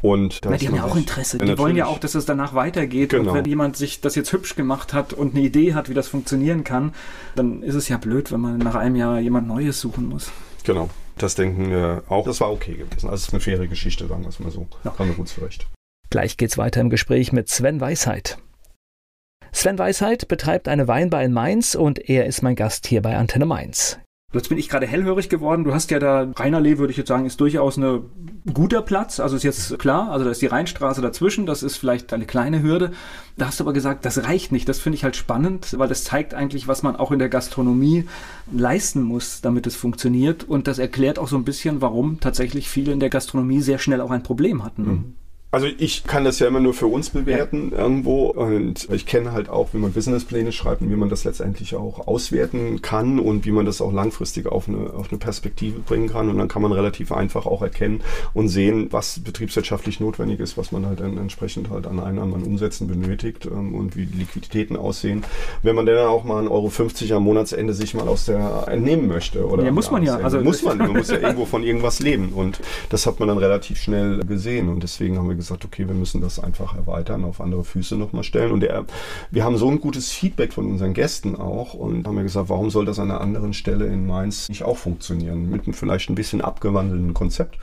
[0.01, 1.37] Und Na, die haben ja auch Interesse.
[1.37, 3.11] Die wollen ja auch, dass es danach weitergeht.
[3.11, 3.29] Genau.
[3.29, 6.07] Und wenn jemand sich das jetzt hübsch gemacht hat und eine Idee hat, wie das
[6.07, 6.95] funktionieren kann,
[7.35, 10.31] dann ist es ja blöd, wenn man nach einem Jahr jemand Neues suchen muss.
[10.63, 10.89] Genau.
[11.19, 12.25] Das denken wir auch.
[12.25, 13.09] Das war okay gewesen.
[13.09, 14.65] Also es ist eine faire Geschichte, sagen wir es mal so.
[14.83, 14.89] Ja.
[14.89, 15.67] Kam mir gut zurecht.
[16.15, 18.37] Gleich geht's weiter im Gespräch mit Sven Weisheit.
[19.51, 23.45] Sven Weisheit betreibt eine Weinbar in Mainz und er ist mein Gast hier bei Antenne
[23.45, 23.99] Mainz.
[24.31, 25.65] Jetzt bin ich gerade hellhörig geworden.
[25.65, 28.03] Du hast ja da, Rheinerlee würde ich jetzt sagen, ist durchaus ein
[28.53, 29.19] guter Platz.
[29.19, 32.61] Also ist jetzt klar, also da ist die Rheinstraße dazwischen, das ist vielleicht eine kleine
[32.63, 32.93] Hürde.
[33.35, 34.69] Da hast du aber gesagt, das reicht nicht.
[34.69, 38.05] Das finde ich halt spannend, weil das zeigt eigentlich, was man auch in der Gastronomie
[38.49, 40.45] leisten muss, damit es funktioniert.
[40.45, 43.99] Und das erklärt auch so ein bisschen, warum tatsächlich viele in der Gastronomie sehr schnell
[43.99, 44.81] auch ein Problem hatten.
[44.81, 45.15] Mhm.
[45.55, 47.77] Also ich kann das ja immer nur für uns bewerten ja.
[47.77, 51.77] irgendwo und ich kenne halt auch, wie man Businesspläne schreibt und wie man das letztendlich
[51.77, 56.09] auch auswerten kann und wie man das auch langfristig auf eine, auf eine Perspektive bringen
[56.09, 58.01] kann und dann kann man relativ einfach auch erkennen
[58.33, 62.43] und sehen, was betriebswirtschaftlich notwendig ist, was man halt dann entsprechend halt an Einnahmen, an
[62.43, 65.23] Umsätzen benötigt ähm, und wie die Liquiditäten aussehen.
[65.63, 69.47] Wenn man dann auch mal 1,50 Euro am Monatsende sich mal aus der entnehmen möchte.
[69.47, 70.17] Oder ja, muss man ja.
[70.17, 73.37] Also muss man, man muss ja irgendwo von irgendwas leben und das hat man dann
[73.37, 77.23] relativ schnell gesehen und deswegen haben wir gesagt, gesagt, okay, wir müssen das einfach erweitern,
[77.23, 78.51] auf andere Füße nochmal stellen.
[78.51, 78.85] Und der,
[79.31, 82.69] wir haben so ein gutes Feedback von unseren Gästen auch und haben ja gesagt, warum
[82.69, 85.49] soll das an einer anderen Stelle in Mainz nicht auch funktionieren?
[85.49, 87.57] Mit einem vielleicht ein bisschen abgewandelten Konzept.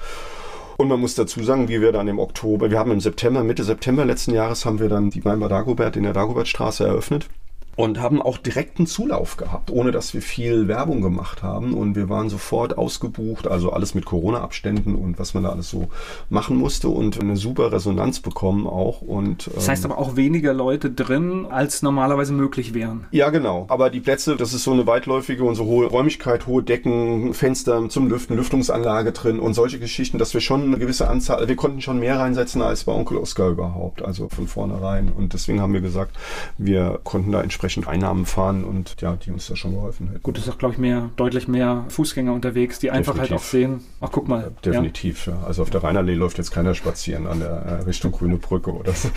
[0.76, 3.62] Und man muss dazu sagen, wie wir dann im Oktober, wir haben im September, Mitte
[3.62, 7.28] September letzten Jahres haben wir dann die Weinbar Dagobert in der Dagobertstraße eröffnet
[7.74, 11.72] und haben auch direkten Zulauf gehabt, ohne dass wir viel Werbung gemacht haben.
[11.74, 15.88] Und wir waren sofort ausgebucht, also alles mit Corona-Abständen und was man da alles so
[16.28, 19.00] machen musste und eine super Resonanz bekommen auch.
[19.00, 23.06] Und, das heißt ähm, aber auch weniger Leute drin, als normalerweise möglich wären.
[23.10, 23.64] Ja, genau.
[23.68, 27.88] Aber die Plätze, das ist so eine weitläufige und so hohe Räumlichkeit, hohe Decken, Fenster
[27.88, 31.80] zum Lüften, Lüftungsanlage drin und solche Geschichten, dass wir schon eine gewisse Anzahl, wir konnten
[31.80, 35.10] schon mehr reinsetzen als bei Onkel Oskar überhaupt, also von vornherein.
[35.10, 36.16] Und deswegen haben wir gesagt,
[36.58, 40.22] wir konnten da entsprechend entsprechend Einnahmen fahren und ja, die uns da schon geholfen hätten.
[40.22, 43.42] Gut, es ist auch, glaube ich, mehr, deutlich mehr Fußgänger unterwegs, die einfach halt auch
[43.42, 44.50] sehen, ach guck mal.
[44.64, 45.34] Definitiv, ja.
[45.34, 45.46] ja.
[45.46, 48.92] Also auf der Rheinerlee läuft jetzt keiner spazieren an der äh, Richtung Grüne Brücke oder
[48.92, 49.08] so.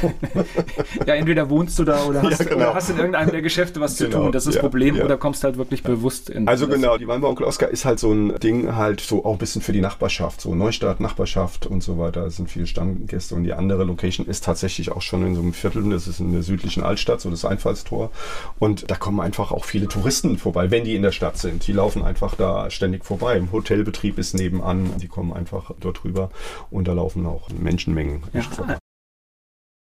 [1.08, 2.56] ja, entweder wohnst du da oder hast, ja, genau.
[2.58, 4.12] oder hast in irgendeinem der Geschäfte was genau.
[4.12, 4.32] zu tun.
[4.32, 6.48] Das ist das Problem oder kommst halt wirklich bewusst in.
[6.48, 9.38] Also genau, die Weinbau Onkel Oskar ist halt so ein Ding halt so auch ein
[9.40, 12.28] bisschen für die Nachbarschaft, so Neustadt, Nachbarschaft und so weiter.
[12.28, 15.54] Es sind viele Stammgäste und die andere Location ist tatsächlich auch schon in so einem
[15.54, 18.12] Viertel, das ist in der südlichen Altstadt, so das Einfallstor.
[18.60, 21.66] Und da kommen einfach auch viele Touristen vorbei, wenn die in der Stadt sind.
[21.68, 23.38] Die laufen einfach da ständig vorbei.
[23.38, 26.30] Im Hotelbetrieb ist nebenan, die kommen einfach dort rüber
[26.72, 28.78] und da laufen auch Menschenmengen ja.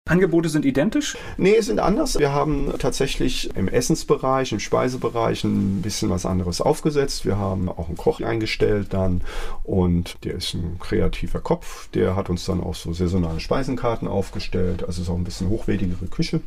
[0.08, 1.18] Angebote sind identisch?
[1.38, 2.20] Nee, sind anders.
[2.20, 7.26] Wir haben tatsächlich im Essensbereich, im Speisebereich ein bisschen was anderes aufgesetzt.
[7.26, 9.22] Wir haben auch einen Koch eingestellt dann
[9.64, 11.90] und der ist ein kreativer Kopf.
[11.96, 14.84] Der hat uns dann auch so saisonale Speisenkarten aufgestellt.
[14.84, 16.42] Also ist auch ein bisschen hochwertigere Küche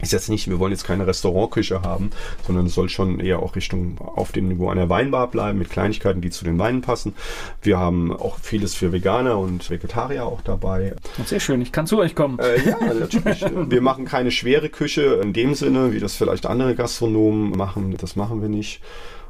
[0.00, 2.10] ist jetzt nicht, wir wollen jetzt keine Restaurantküche haben,
[2.46, 6.20] sondern es soll schon eher auch Richtung auf dem Niveau einer Weinbar bleiben, mit Kleinigkeiten,
[6.20, 7.14] die zu den Weinen passen.
[7.62, 10.94] Wir haben auch vieles für Veganer und Vegetarier auch dabei.
[11.24, 12.38] Sehr schön, ich kann zu euch kommen.
[12.38, 13.44] Äh, ja, natürlich.
[13.44, 17.96] wir machen keine schwere Küche in dem Sinne, wie das vielleicht andere Gastronomen machen.
[17.98, 18.80] Das machen wir nicht.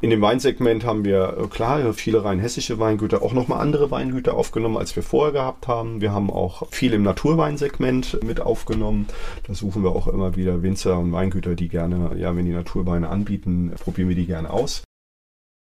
[0.02, 4.34] In dem Weinsegment haben wir äh, klar viele rein hessische Weingüter, auch nochmal andere Weingüter
[4.34, 6.00] aufgenommen, als wir vorher gehabt haben.
[6.00, 9.08] Wir haben auch viel im Naturweinsegment mit aufgenommen.
[9.46, 13.10] Da suchen wir auch immer wieder Winzer und Weingüter, die gerne, ja, wenn die Naturweine
[13.10, 14.84] anbieten, probieren wir die gerne aus.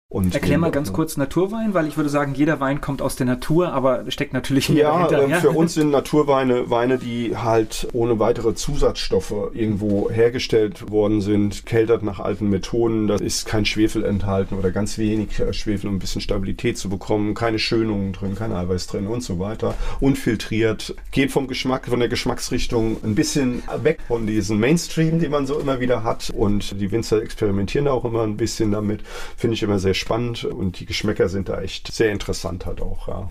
[0.09, 3.25] Und Erklär mal ganz kurz Naturwein, weil ich würde sagen, jeder Wein kommt aus der
[3.25, 5.27] Natur, aber steckt natürlich mehr ja, dahinter.
[5.27, 11.19] Äh, ja, für uns sind Naturweine Weine, die halt ohne weitere Zusatzstoffe irgendwo hergestellt worden
[11.19, 13.09] sind, keltert nach alten Methoden.
[13.09, 16.87] Da ist kein Schwefel enthalten oder ganz wenig äh, Schwefel, um ein bisschen Stabilität zu
[16.87, 19.75] bekommen, keine Schönungen drin, kein Eiweiß drin und so weiter.
[19.99, 25.45] Unfiltriert, geht vom Geschmack, von der Geschmacksrichtung ein bisschen weg von diesem Mainstream, den man
[25.45, 26.29] so immer wieder hat.
[26.29, 29.01] Und die Winzer experimentieren da auch immer ein bisschen damit.
[29.35, 33.07] Finde ich immer sehr spannend und die Geschmäcker sind da echt sehr interessant halt auch,
[33.07, 33.29] ja.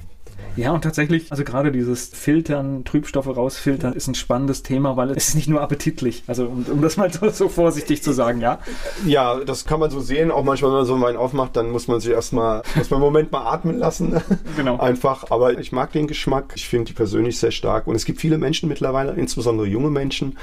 [0.56, 5.28] Ja, und tatsächlich, also gerade dieses Filtern, Trübstoffe rausfiltern, ist ein spannendes Thema, weil es
[5.28, 6.22] ist nicht nur appetitlich.
[6.26, 8.58] Also um, um das mal so, so, vorsichtig zu sagen, ja.
[9.04, 10.30] Ja, das kann man so sehen.
[10.30, 12.98] Auch manchmal, wenn man so einen Wein aufmacht, dann muss man sich erstmal, muss man
[12.98, 14.20] einen Moment mal atmen lassen.
[14.56, 14.78] Genau.
[14.78, 15.30] Einfach.
[15.30, 16.52] Aber ich mag den Geschmack.
[16.56, 17.86] Ich finde die persönlich sehr stark.
[17.86, 20.38] Und es gibt viele Menschen mittlerweile, insbesondere junge Menschen,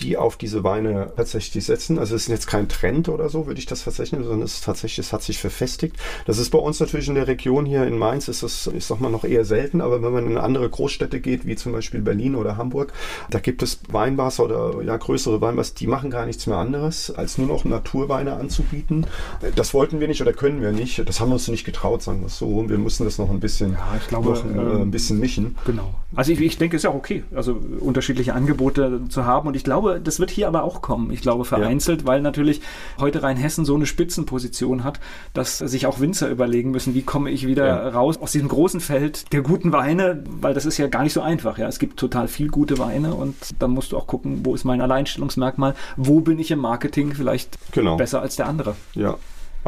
[0.00, 1.98] die auf diese Weine tatsächlich setzen.
[1.98, 4.64] Also es ist jetzt kein Trend oder so, würde ich das verzeichnen, sondern es ist
[4.64, 5.96] tatsächlich, es hat sich verfestigt.
[6.26, 9.00] Das ist bei uns natürlich in der Region hier in Mainz, ist das, ich sag
[9.00, 12.34] mal, noch eher selten, aber wenn man in andere Großstädte geht, wie zum Beispiel Berlin
[12.34, 12.92] oder Hamburg,
[13.30, 17.38] da gibt es Weinbars oder ja größere Weinbars, die machen gar nichts mehr anderes, als
[17.38, 19.06] nur noch Naturweine anzubieten.
[19.54, 21.08] Das wollten wir nicht oder können wir nicht.
[21.08, 22.68] Das haben wir uns nicht getraut, sagen wir es so.
[22.68, 25.56] Wir mussten das noch ein bisschen, ja, ich glaube, noch, äh, ein bisschen mischen.
[25.64, 25.94] Genau.
[26.16, 29.46] Also ich, ich denke, es ist ja auch okay, also unterschiedliche Angebote zu haben.
[29.46, 31.10] Und ich glaube, das wird hier aber auch kommen.
[31.10, 32.06] Ich glaube vereinzelt, ja.
[32.06, 32.62] weil natürlich
[32.98, 35.00] heute Rheinhessen so eine Spitzenposition hat,
[35.34, 37.88] dass sich auch Winzer überlegen müssen, wie komme ich wieder ja.
[37.90, 41.20] raus aus diesem großen Feld der guten Weine, weil das ist ja gar nicht so
[41.20, 41.58] einfach.
[41.58, 44.64] Ja, es gibt total viel gute Weine und dann musst du auch gucken, wo ist
[44.64, 47.96] mein Alleinstellungsmerkmal, wo bin ich im Marketing vielleicht genau.
[47.96, 48.76] besser als der andere.
[48.94, 49.16] Ja,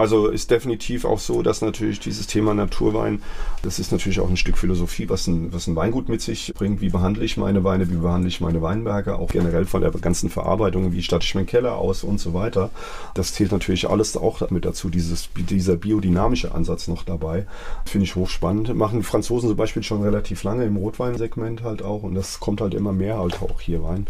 [0.01, 3.21] Also ist definitiv auch so, dass natürlich dieses Thema Naturwein,
[3.63, 6.81] das ist natürlich auch ein Stück Philosophie, was ein, was ein Weingut mit sich bringt.
[6.81, 10.31] Wie behandle ich meine Weine, wie behandle ich meine Weinberge, auch generell von der ganzen
[10.31, 12.71] Verarbeitung, wie statte ich meinen Keller aus und so weiter.
[13.13, 17.47] Das zählt natürlich alles auch mit dazu, dieses, dieser biodynamische Ansatz noch dabei.
[17.85, 18.75] Finde ich hochspannend.
[18.75, 22.73] Machen Franzosen zum Beispiel schon relativ lange im Rotweinsegment halt auch und das kommt halt
[22.73, 24.07] immer mehr halt auch hier rein.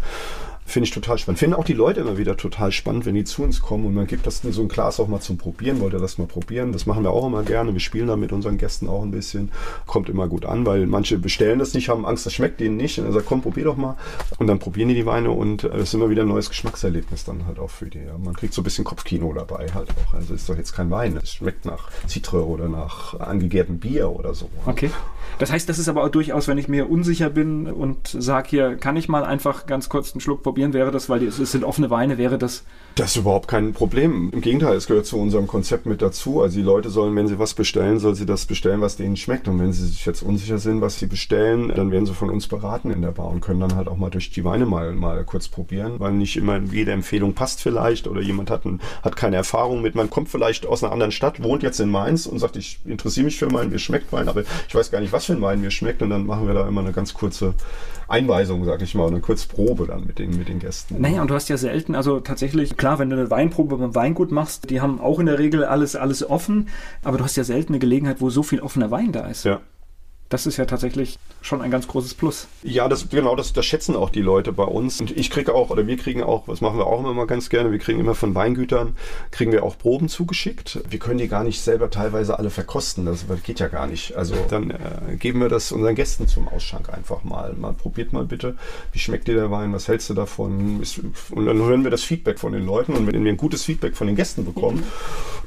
[0.71, 1.37] Finde ich total spannend.
[1.37, 4.07] Finden auch die Leute immer wieder total spannend, wenn die zu uns kommen und man
[4.07, 5.81] gibt das so ein Glas auch mal zum Probieren.
[5.81, 6.71] Wollt ihr das mal probieren?
[6.71, 7.73] Das machen wir auch immer gerne.
[7.73, 9.51] Wir spielen da mit unseren Gästen auch ein bisschen.
[9.85, 12.97] Kommt immer gut an, weil manche bestellen das nicht, haben Angst, das schmeckt denen nicht.
[12.99, 13.97] Und dann sagt, komm, probier doch mal.
[14.39, 17.45] Und dann probieren die die Weine und es ist immer wieder ein neues Geschmackserlebnis dann
[17.47, 17.99] halt auch für die.
[17.99, 18.17] Ja.
[18.17, 20.13] Man kriegt so ein bisschen Kopfkino dabei halt auch.
[20.13, 21.19] Also ist doch jetzt kein Wein.
[21.21, 24.49] Es schmeckt nach Zitre oder nach angegärtem Bier oder so.
[24.65, 24.89] Okay.
[25.39, 28.75] Das heißt, das ist aber auch durchaus, wenn ich mir unsicher bin und sage hier,
[28.75, 31.89] kann ich mal einfach ganz kurz einen Schluck probieren, wäre das, weil es sind offene
[31.89, 32.63] Weine, wäre das
[32.95, 34.31] das ist überhaupt kein Problem.
[34.33, 36.41] Im Gegenteil, es gehört zu unserem Konzept mit dazu.
[36.41, 39.47] Also die Leute sollen, wenn sie was bestellen, sollen sie das bestellen, was denen schmeckt.
[39.47, 42.47] Und wenn sie sich jetzt unsicher sind, was sie bestellen, dann werden sie von uns
[42.47, 45.23] beraten in der Bar und können dann halt auch mal durch die Weine mal, mal
[45.23, 49.37] kurz probieren, weil nicht immer jede Empfehlung passt vielleicht oder jemand hat, ein, hat keine
[49.37, 49.95] Erfahrung mit.
[49.95, 53.25] Man kommt vielleicht aus einer anderen Stadt, wohnt jetzt in Mainz und sagt, ich interessiere
[53.25, 55.61] mich für Wein, mir schmeckt Wein, aber ich weiß gar nicht, was für ein Wein
[55.61, 56.01] mir schmeckt.
[56.01, 57.53] Und dann machen wir da immer eine ganz kurze
[58.11, 60.99] Einweisung, sag ich mal, eine kurze Probe dann mit den, mit den Gästen.
[60.99, 64.31] Naja, und du hast ja selten, also tatsächlich, klar, wenn du eine Weinprobe beim Weingut
[64.31, 66.69] machst, die haben auch in der Regel alles, alles offen,
[67.03, 69.45] aber du hast ja selten eine Gelegenheit, wo so viel offener Wein da ist.
[69.45, 69.61] Ja.
[70.31, 72.47] Das ist ja tatsächlich schon ein ganz großes Plus.
[72.63, 75.01] Ja, das, genau, das, das schätzen auch die Leute bei uns.
[75.01, 77.73] Und ich kriege auch, oder wir kriegen auch, was machen wir auch immer ganz gerne,
[77.73, 78.95] wir kriegen immer von Weingütern,
[79.31, 80.79] kriegen wir auch Proben zugeschickt.
[80.89, 84.15] Wir können die gar nicht selber teilweise alle verkosten, das geht ja gar nicht.
[84.15, 87.53] Also dann äh, geben wir das unseren Gästen zum Ausschank einfach mal.
[87.53, 88.55] Mal probiert mal bitte,
[88.93, 90.81] wie schmeckt dir der Wein, was hältst du davon?
[91.31, 93.97] Und dann hören wir das Feedback von den Leuten und wenn wir ein gutes Feedback
[93.97, 94.83] von den Gästen bekommen,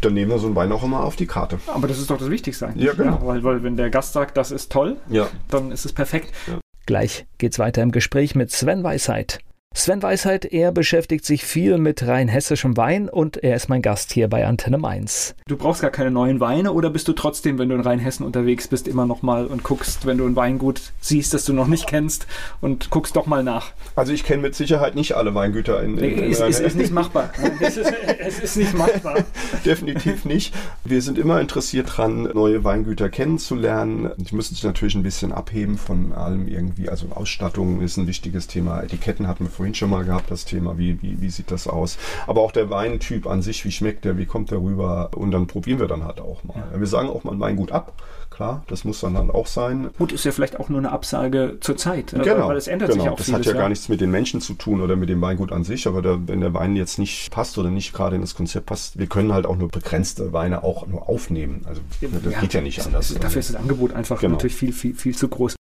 [0.03, 1.59] dann nehmen wir so einen Wein auch immer auf die Karte.
[1.69, 2.85] Aber das ist doch das Wichtigste eigentlich.
[2.85, 3.13] Ja, genau.
[3.13, 5.29] Ja, weil, weil wenn der Gast sagt, das ist toll, ja.
[5.49, 6.33] dann ist es perfekt.
[6.49, 6.59] Ja.
[6.87, 9.39] Gleich geht's weiter im Gespräch mit Sven Weisheit.
[9.77, 14.13] Sven Weisheit, er beschäftigt sich viel mit rein hessischem Wein und er ist mein Gast
[14.13, 15.35] hier bei Antenne Mainz.
[15.49, 18.69] Du brauchst gar keine neuen Weine oder bist du trotzdem, wenn du in Rheinhessen unterwegs
[18.69, 21.89] bist, immer noch mal und guckst, wenn du ein Weingut siehst, das du noch nicht
[21.89, 22.29] kennst
[22.61, 23.73] und guckst doch mal nach?
[23.97, 26.93] Also ich kenne mit Sicherheit nicht alle Weingüter in, in, in es, es ist nicht
[26.93, 27.31] machbar.
[27.61, 29.25] es, ist, es ist nicht machbar.
[29.67, 30.55] Definitiv nicht.
[30.85, 34.13] Wir sind immer interessiert dran, neue Weingüter kennenzulernen.
[34.19, 36.89] Die müssen sich natürlich ein bisschen abheben von allem irgendwie.
[36.89, 38.81] Also Ausstattung ist ein wichtiges Thema.
[38.81, 41.67] Etiketten hatten wir vorhin vorhin schon mal gehabt, das Thema, wie, wie, wie sieht das
[41.67, 41.97] aus.
[42.27, 45.47] Aber auch der Weintyp an sich, wie schmeckt der, wie kommt der rüber und dann
[45.47, 46.63] probieren wir dann halt auch mal.
[46.73, 46.79] Ja.
[46.79, 47.95] Wir sagen auch mal ein Weingut ab,
[48.29, 49.89] klar, das muss dann, dann auch sein.
[49.97, 52.91] Gut, ist ja vielleicht auch nur eine Absage zur Zeit, äh, genau, weil es ändert
[52.91, 53.05] genau.
[53.05, 53.63] sich auch Das hat ja Jahr.
[53.63, 56.29] gar nichts mit den Menschen zu tun oder mit dem Weingut an sich, aber der,
[56.29, 59.33] wenn der Wein jetzt nicht passt oder nicht gerade in das Konzept passt, wir können
[59.33, 61.63] halt auch nur begrenzte Weine auch nur aufnehmen.
[61.65, 63.15] Also das ja, geht ja nicht anders.
[63.19, 64.33] Dafür ist das Angebot einfach genau.
[64.33, 65.55] natürlich viel, viel, viel zu groß.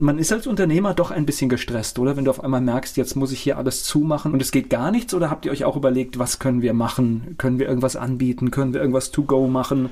[0.00, 2.16] Man ist als Unternehmer doch ein bisschen gestresst, oder?
[2.16, 4.90] Wenn du auf einmal merkst, jetzt muss ich hier alles zumachen und es geht gar
[4.90, 7.36] nichts, oder habt ihr euch auch überlegt, was können wir machen?
[7.38, 8.50] Können wir irgendwas anbieten?
[8.50, 9.90] Können wir irgendwas to go machen?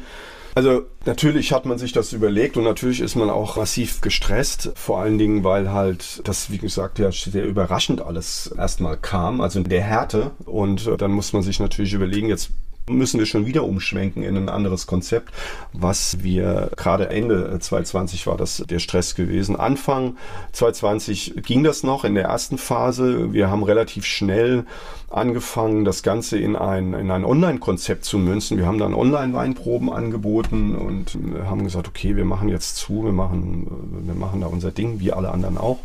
[0.57, 4.99] Also natürlich hat man sich das überlegt und natürlich ist man auch massiv gestresst, vor
[4.99, 9.69] allen Dingen, weil halt das, wie gesagt, ja sehr überraschend alles erstmal kam, also in
[9.69, 12.51] der Härte und dann muss man sich natürlich überlegen, jetzt
[12.89, 15.33] müssen wir schon wieder umschwenken in ein anderes Konzept,
[15.73, 19.57] was wir gerade Ende 2020 war das der Stress gewesen.
[19.57, 20.17] Anfang
[20.53, 23.33] 2020 ging das noch in der ersten Phase.
[23.33, 24.65] Wir haben relativ schnell
[25.13, 28.57] angefangen, das Ganze in ein, in ein Online-Konzept zu münzen.
[28.57, 33.67] Wir haben dann Online-Weinproben angeboten und haben gesagt, okay, wir machen jetzt zu, wir machen,
[34.05, 35.79] wir machen da unser Ding, wie alle anderen auch,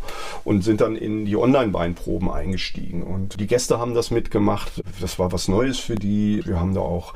[0.43, 3.03] und sind dann in die Online-Weinproben eingestiegen.
[3.03, 4.83] Und die Gäste haben das mitgemacht.
[5.01, 6.41] Das war was Neues für die.
[6.45, 7.13] Wir haben da auch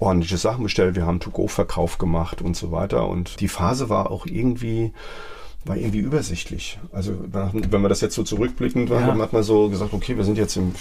[0.00, 0.96] ordentliche Sachen bestellt.
[0.96, 3.08] Wir haben To-Go-Verkauf gemacht und so weiter.
[3.08, 4.92] Und die Phase war auch irgendwie
[5.64, 6.78] war irgendwie übersichtlich.
[6.92, 9.00] Also wenn wir das jetzt so zurückblickend ja.
[9.02, 10.72] haben, hat man so gesagt, okay, wir sind jetzt im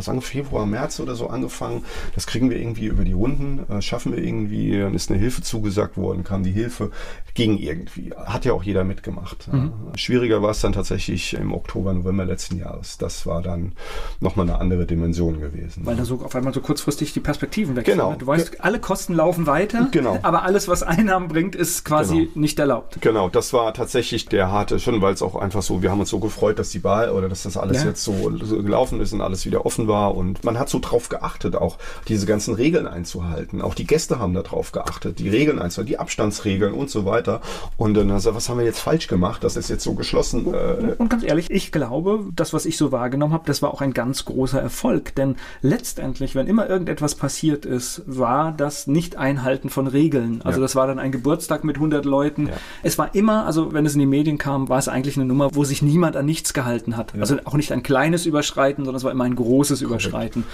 [0.00, 1.84] sagen Februar, März oder so angefangen.
[2.14, 4.78] Das kriegen wir irgendwie über die Runden, äh, schaffen wir irgendwie.
[4.78, 6.90] Dann ist eine Hilfe zugesagt worden, kam die Hilfe,
[7.34, 8.12] ging irgendwie.
[8.14, 9.52] Hat ja auch jeder mitgemacht.
[9.52, 9.72] Mhm.
[9.94, 12.98] Schwieriger war es dann tatsächlich im Oktober, November letzten Jahres.
[12.98, 13.72] Das war dann
[14.20, 15.86] nochmal eine andere Dimension gewesen.
[15.86, 17.98] Weil da so auf einmal so kurzfristig die Perspektiven wechseln.
[17.98, 18.14] Genau.
[18.18, 20.18] Du weißt, alle Kosten laufen weiter, genau.
[20.22, 22.30] aber alles, was Einnahmen bringt, ist quasi genau.
[22.34, 22.98] nicht erlaubt.
[23.00, 26.00] Genau, das war tatsächlich tatsächlich der harte schon, weil es auch einfach so, wir haben
[26.00, 27.88] uns so gefreut, dass die Wahl oder dass das alles ja.
[27.88, 30.14] jetzt so, so, gelaufen ist und alles wieder offen war.
[30.14, 33.60] Und man hat so drauf geachtet, auch diese ganzen Regeln einzuhalten.
[33.60, 37.40] Auch die Gäste haben darauf geachtet, die Regeln einzuhalten, die Abstandsregeln und so weiter.
[37.76, 39.44] Und dann also, was haben wir jetzt falsch gemacht?
[39.44, 40.52] Das ist jetzt so geschlossen.
[40.54, 43.80] Äh und ganz ehrlich, ich glaube, das, was ich so wahrgenommen habe, das war auch
[43.80, 45.14] ein ganz großer Erfolg.
[45.14, 50.40] Denn letztendlich, wenn immer irgendetwas passiert ist, war das Nicht-Einhalten von Regeln.
[50.42, 50.62] Also ja.
[50.62, 52.48] das war dann ein Geburtstag mit 100 Leuten.
[52.48, 52.54] Ja.
[52.82, 55.50] Es war immer, also wenn es in die Medien kam, war es eigentlich eine Nummer,
[55.54, 57.14] wo sich niemand an nichts gehalten hat.
[57.14, 57.20] Ja.
[57.20, 59.82] Also auch nicht ein kleines Überschreiten, sondern es war immer ein großes.
[59.82, 60.44] Überschreiten.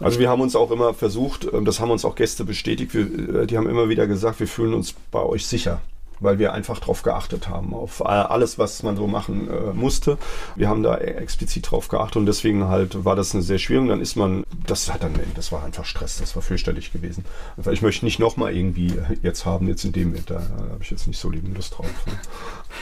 [0.00, 3.42] Also wir haben uns auch immer versucht, und das haben uns auch Gäste bestätigt, wir,
[3.42, 5.80] äh, die haben immer wieder gesagt, wir fühlen uns bei euch sicher
[6.22, 10.18] weil wir einfach darauf geachtet haben, auf alles, was man so machen äh, musste.
[10.56, 13.82] Wir haben da explizit drauf geachtet und deswegen halt war das eine sehr schwierig.
[13.82, 17.24] Und dann ist man, das hat dann, das war einfach Stress, das war fürchterlich gewesen.
[17.56, 20.40] Weil ich möchte nicht nochmal irgendwie jetzt haben, jetzt in dem, da, da
[20.72, 21.86] habe ich jetzt nicht so lieben Lust drauf.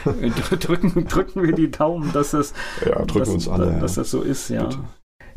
[0.05, 0.31] Ne?
[0.59, 2.53] drücken, drücken wir die Daumen, dass das,
[2.85, 4.03] ja, drücken dass, uns alle, dass ja.
[4.03, 4.64] das so ist, ja.
[4.64, 4.79] Bitte.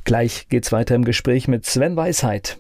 [0.03, 2.57] Gleich geht's weiter im Gespräch mit Sven Weisheit.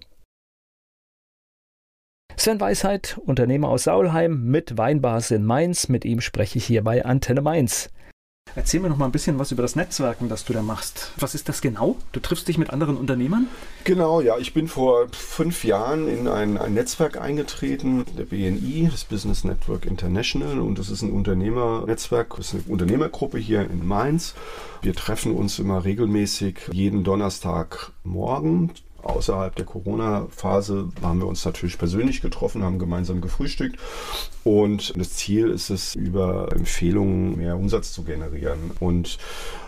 [2.35, 5.87] Sven Weisheit, Unternehmer aus Saulheim mit Weinbars in Mainz.
[5.87, 7.89] Mit ihm spreche ich hier bei Antenne Mainz.
[8.55, 11.11] Erzähl mir noch mal ein bisschen was über das Netzwerken, das du da machst.
[11.17, 11.95] Was ist das genau?
[12.11, 13.47] Du triffst dich mit anderen Unternehmern?
[13.83, 14.37] Genau, ja.
[14.37, 19.85] Ich bin vor fünf Jahren in ein, ein Netzwerk eingetreten, der BNI, das Business Network
[19.85, 20.59] International.
[20.59, 24.35] Und das ist ein Unternehmernetzwerk, das ist eine Unternehmergruppe hier in Mainz.
[24.83, 28.71] Wir treffen uns immer regelmäßig jeden Donnerstagmorgen
[29.03, 33.77] außerhalb der Corona-Phase haben wir uns natürlich persönlich getroffen, haben gemeinsam gefrühstückt.
[34.43, 38.71] Und das Ziel ist es, über Empfehlungen mehr Umsatz zu generieren.
[38.79, 39.17] Und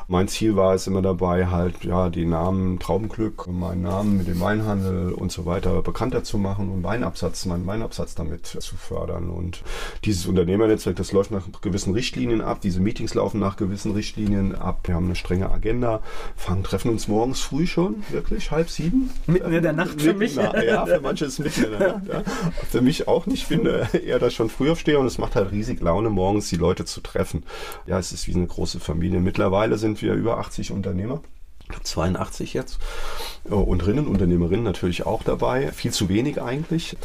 [0.08, 4.40] mein Ziel war es immer dabei, halt ja die Namen Traubenglück, meinen Namen mit dem
[4.40, 9.30] Weinhandel und so weiter bekannter zu machen und Weinabsatz, meinen Weinabsatz damit zu fördern.
[9.30, 9.64] Und
[10.04, 12.62] dieses Unternehmernetzwerk, das läuft nach gewissen Richtlinien ab.
[12.62, 14.82] Diese Meetings laufen nach gewissen Richtlinien ab.
[14.86, 16.02] Wir haben eine strenge Agenda,
[16.36, 19.10] fangen, treffen uns morgens früh schon, wirklich halb sieben.
[19.28, 20.36] Mitten in der Nacht für mich.
[20.36, 22.08] Na, ja, für manche ist es mitten in der Nacht.
[22.08, 22.24] Ja.
[22.70, 23.36] Für mich auch nicht.
[23.36, 26.56] Ich bin eher da schon früh aufstehe und es macht halt riesig Laune, morgens die
[26.56, 27.44] Leute zu treffen.
[27.86, 29.20] Ja, es ist wie eine große Familie.
[29.20, 31.22] Mittlerweile sind sind wir über 80 Unternehmer.
[31.84, 32.80] 82 jetzt.
[33.46, 35.72] Und Rinnenunternehmerinnen natürlich auch dabei.
[35.72, 36.98] Viel zu wenig eigentlich.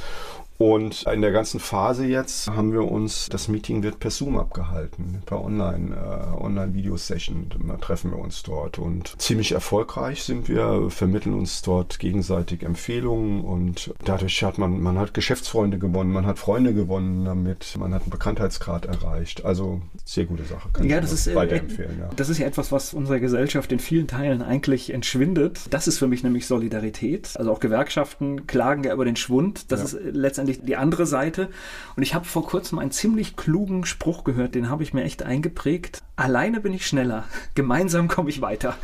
[0.61, 5.23] Und in der ganzen Phase jetzt haben wir uns, das Meeting wird per Zoom abgehalten,
[5.25, 7.47] per Online, äh, Online-Video-Session
[7.81, 8.79] treffen wir uns dort.
[8.79, 14.99] Und ziemlich erfolgreich sind wir, vermitteln uns dort gegenseitig Empfehlungen und dadurch hat man, man
[14.99, 19.47] hat Geschäftsfreunde gewonnen, man hat Freunde gewonnen damit, man hat einen Bekanntheitsgrad erreicht.
[19.47, 20.69] Also sehr gute Sache.
[20.75, 22.11] Kann ja, das ist, äh, weiterempfehlen, ja.
[22.17, 25.61] das ist ja etwas, was unserer Gesellschaft in vielen Teilen eigentlich entschwindet.
[25.71, 27.31] Das ist für mich nämlich Solidarität.
[27.37, 29.73] Also auch Gewerkschaften klagen ja über den Schwund.
[29.73, 29.99] Das ja.
[29.99, 31.49] ist letztendlich letztendlich die andere Seite.
[31.97, 35.23] Und ich habe vor kurzem einen ziemlich klugen Spruch gehört, den habe ich mir echt
[35.23, 36.03] eingeprägt.
[36.17, 38.77] Alleine bin ich schneller, gemeinsam komme ich weiter.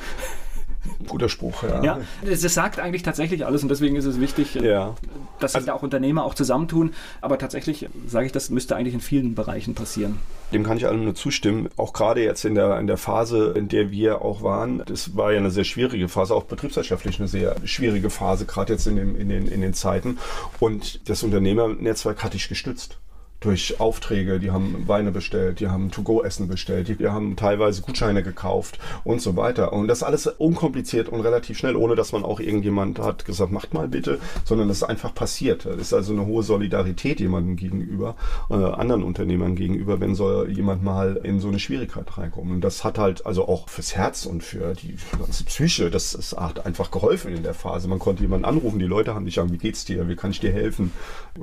[1.07, 1.83] Guter Spruch, ja.
[1.83, 4.95] Ja, das, sagt eigentlich tatsächlich alles und deswegen ist es wichtig, ja.
[5.41, 6.95] dass sich also, da auch Unternehmer auch zusammentun.
[7.21, 10.19] Aber tatsächlich sage ich, das müsste eigentlich in vielen Bereichen passieren.
[10.53, 11.69] Dem kann ich allem nur zustimmen.
[11.77, 15.33] Auch gerade jetzt in der, in der Phase, in der wir auch waren, das war
[15.33, 19.17] ja eine sehr schwierige Phase, auch betriebswirtschaftlich eine sehr schwierige Phase, gerade jetzt in, dem,
[19.17, 20.19] in, den, in den Zeiten.
[20.61, 22.99] Und das Unternehmernetzwerk hatte ich gestützt
[23.47, 28.81] durch Aufträge, die haben Weine bestellt, die haben To-Go-Essen bestellt, die, haben teilweise Gutscheine gekauft
[29.05, 29.73] und so weiter.
[29.73, 33.73] Und das alles unkompliziert und relativ schnell, ohne dass man auch irgendjemand hat gesagt, macht
[33.73, 35.65] mal bitte, sondern das ist einfach passiert.
[35.65, 38.17] Das ist also eine hohe Solidarität jemandem gegenüber,
[38.51, 42.57] äh, anderen Unternehmern gegenüber, wenn soll jemand mal in so eine Schwierigkeit reinkommen.
[42.57, 46.33] Und das hat halt also auch fürs Herz und für die ganze Psyche, das, das
[46.37, 47.87] hat einfach geholfen in der Phase.
[47.87, 50.41] Man konnte jemanden anrufen, die Leute haben dich an, wie geht's dir, wie kann ich
[50.41, 50.91] dir helfen?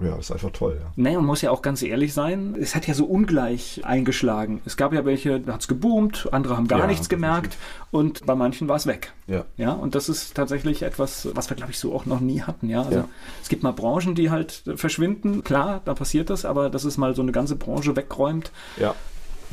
[0.01, 0.79] Ja, das ist einfach toll.
[0.81, 0.91] Ja.
[0.97, 4.61] Naja, man muss ja auch ganz ehrlich sein, es hat ja so ungleich eingeschlagen.
[4.65, 7.57] Es gab ja welche, da hat es geboomt, andere haben gar ja, nichts gemerkt
[7.91, 9.13] und bei manchen war es weg.
[9.27, 9.45] Ja.
[9.57, 9.71] ja.
[9.71, 12.69] Und das ist tatsächlich etwas, was wir, glaube ich, so auch noch nie hatten.
[12.69, 12.83] Ja?
[12.83, 13.09] Also ja.
[13.41, 17.15] es gibt mal Branchen, die halt verschwinden, klar, da passiert das, aber dass es mal
[17.15, 18.95] so eine ganze Branche wegräumt, ja.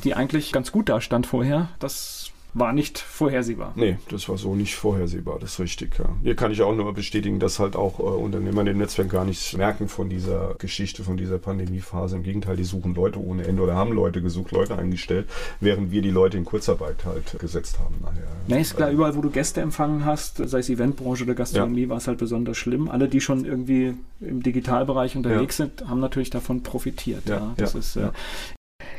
[0.04, 2.19] die eigentlich ganz gut da stand vorher, das
[2.54, 3.72] war nicht vorhersehbar.
[3.76, 5.98] Nee, das war so nicht vorhersehbar, das ist richtig.
[5.98, 6.06] Ja.
[6.22, 9.56] Hier kann ich auch nur bestätigen, dass halt auch äh, Unternehmer im Netzwerk gar nichts
[9.56, 12.16] merken von dieser Geschichte, von dieser Pandemiephase.
[12.16, 15.28] Im Gegenteil, die suchen Leute ohne Ende oder haben Leute gesucht, Leute eingestellt,
[15.60, 18.26] während wir die Leute in Kurzarbeit halt gesetzt haben nachher.
[18.48, 21.88] Nee, ist klar, überall, wo du Gäste empfangen hast, sei es Eventbranche oder Gastronomie, ja.
[21.88, 22.88] war es halt besonders schlimm.
[22.88, 25.66] Alle, die schon irgendwie im Digitalbereich unterwegs ja.
[25.66, 27.28] sind, haben natürlich davon profitiert.
[27.28, 28.10] Ja, das ist, äh,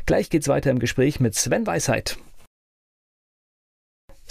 [0.06, 2.18] Gleich geht's weiter im Gespräch mit Sven Weisheit.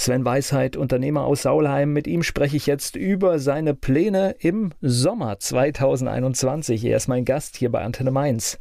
[0.02, 1.94] Sven Weisheit, Unternehmer aus Saulheim.
[1.94, 6.84] Mit ihm spreche ich jetzt über seine Pläne im Sommer 2021.
[6.86, 8.58] Er ist mein Gast hier bei Antenne Mainz.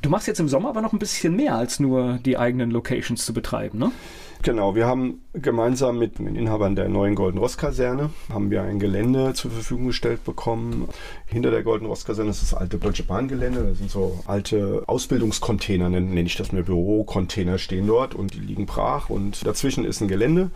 [0.00, 3.22] Du machst jetzt im Sommer aber noch ein bisschen mehr als nur die eigenen Locations
[3.22, 3.92] zu betreiben, ne?
[4.42, 8.78] Genau, wir haben gemeinsam mit den Inhabern der neuen Golden Ross Kaserne haben wir ein
[8.78, 10.88] Gelände zur Verfügung gestellt bekommen.
[11.26, 13.62] Hinter der Golden Ross Kaserne ist das alte Deutsche Bahngelände.
[13.62, 18.64] Da sind so alte Ausbildungscontainer, nenne ich das mir Bürocontainer stehen dort und die liegen
[18.64, 20.50] brach und dazwischen ist ein Gelände.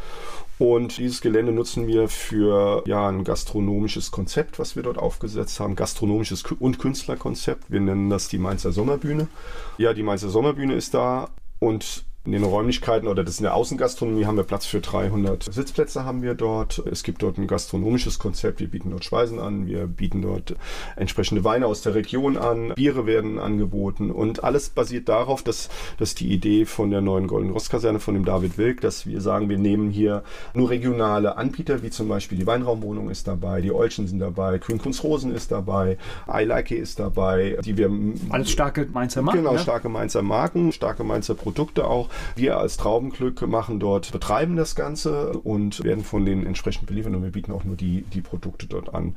[0.59, 5.77] Und dieses Gelände nutzen wir für ja, ein gastronomisches Konzept, was wir dort aufgesetzt haben.
[5.77, 7.71] Gastronomisches und Künstlerkonzept.
[7.71, 9.29] Wir nennen das die Mainzer Sommerbühne.
[9.77, 14.25] Ja, die Mainzer Sommerbühne ist da und in den Räumlichkeiten oder das in der Außengastronomie
[14.25, 16.83] haben wir Platz für 300 Sitzplätze haben wir dort.
[16.91, 18.61] Es gibt dort ein gastronomisches Konzept.
[18.61, 19.67] Wir bieten dort Speisen an.
[19.67, 20.57] Wir bieten dort
[20.97, 22.73] entsprechende Weine aus der Region an.
[22.75, 25.69] Biere werden angeboten und alles basiert darauf, dass,
[25.99, 29.21] dass die Idee von der neuen Golden Ross Kaserne von dem David Wilk, dass wir
[29.21, 30.23] sagen, wir nehmen hier
[30.55, 34.81] nur regionale Anbieter, wie zum Beispiel die Weinraumwohnung ist dabei, die Olchen sind dabei, Grün
[35.03, 35.99] Rosen ist dabei,
[36.33, 37.91] I Like ist dabei, die wir
[38.31, 39.41] alles starke Mainzer Marken.
[39.41, 39.59] Genau, ja?
[39.59, 42.09] starke Mainzer Marken, starke Mainzer Produkte auch.
[42.37, 47.23] Wir als Traubenglück machen dort, betreiben das Ganze und werden von denen entsprechend beliefert und
[47.23, 49.17] wir bieten auch nur die, die Produkte dort an.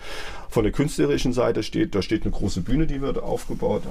[0.49, 3.83] Von der künstlerischen Seite steht, da steht eine große Bühne, die wir aufgebaut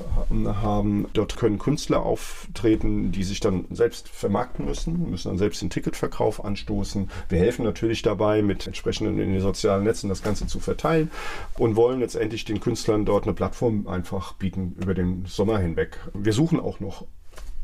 [0.45, 1.07] haben.
[1.13, 6.45] Dort können Künstler auftreten, die sich dann selbst vermarkten müssen, müssen dann selbst den Ticketverkauf
[6.45, 7.11] anstoßen.
[7.29, 11.11] Wir helfen natürlich dabei, mit entsprechenden in den sozialen Netzen das Ganze zu verteilen
[11.59, 15.99] und wollen letztendlich den Künstlern dort eine Plattform einfach bieten über den Sommer hinweg.
[16.15, 17.07] Wir suchen auch noch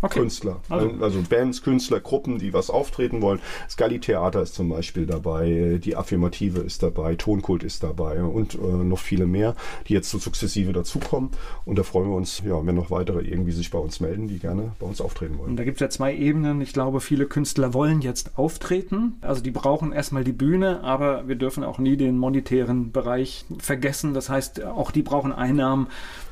[0.02, 0.20] Okay.
[0.20, 0.60] Künstler.
[0.68, 0.90] Also.
[1.00, 1.22] also.
[1.28, 3.40] Bands, Künstler, Gruppen, die was auftreten wollen.
[3.70, 8.58] Scully Theater ist zum Beispiel dabei, die Affirmative ist dabei, Tonkult ist dabei und äh,
[8.58, 9.54] noch viele mehr,
[9.86, 11.30] die jetzt so sukzessive dazukommen.
[11.64, 14.40] Und da freuen wir uns, ja, wenn noch weitere irgendwie sich bei uns melden, die
[14.40, 15.50] gerne bei uns auftreten wollen.
[15.50, 16.60] Und da gibt es ja zwei Ebenen.
[16.60, 19.18] Ich glaube, viele Künstler wollen jetzt auftreten.
[19.20, 24.14] Also die brauchen erstmal die Bühne, aber wir dürfen auch nie den monetären Bereich vergessen.
[24.14, 25.86] Das heißt, auch die brauchen Einnahmen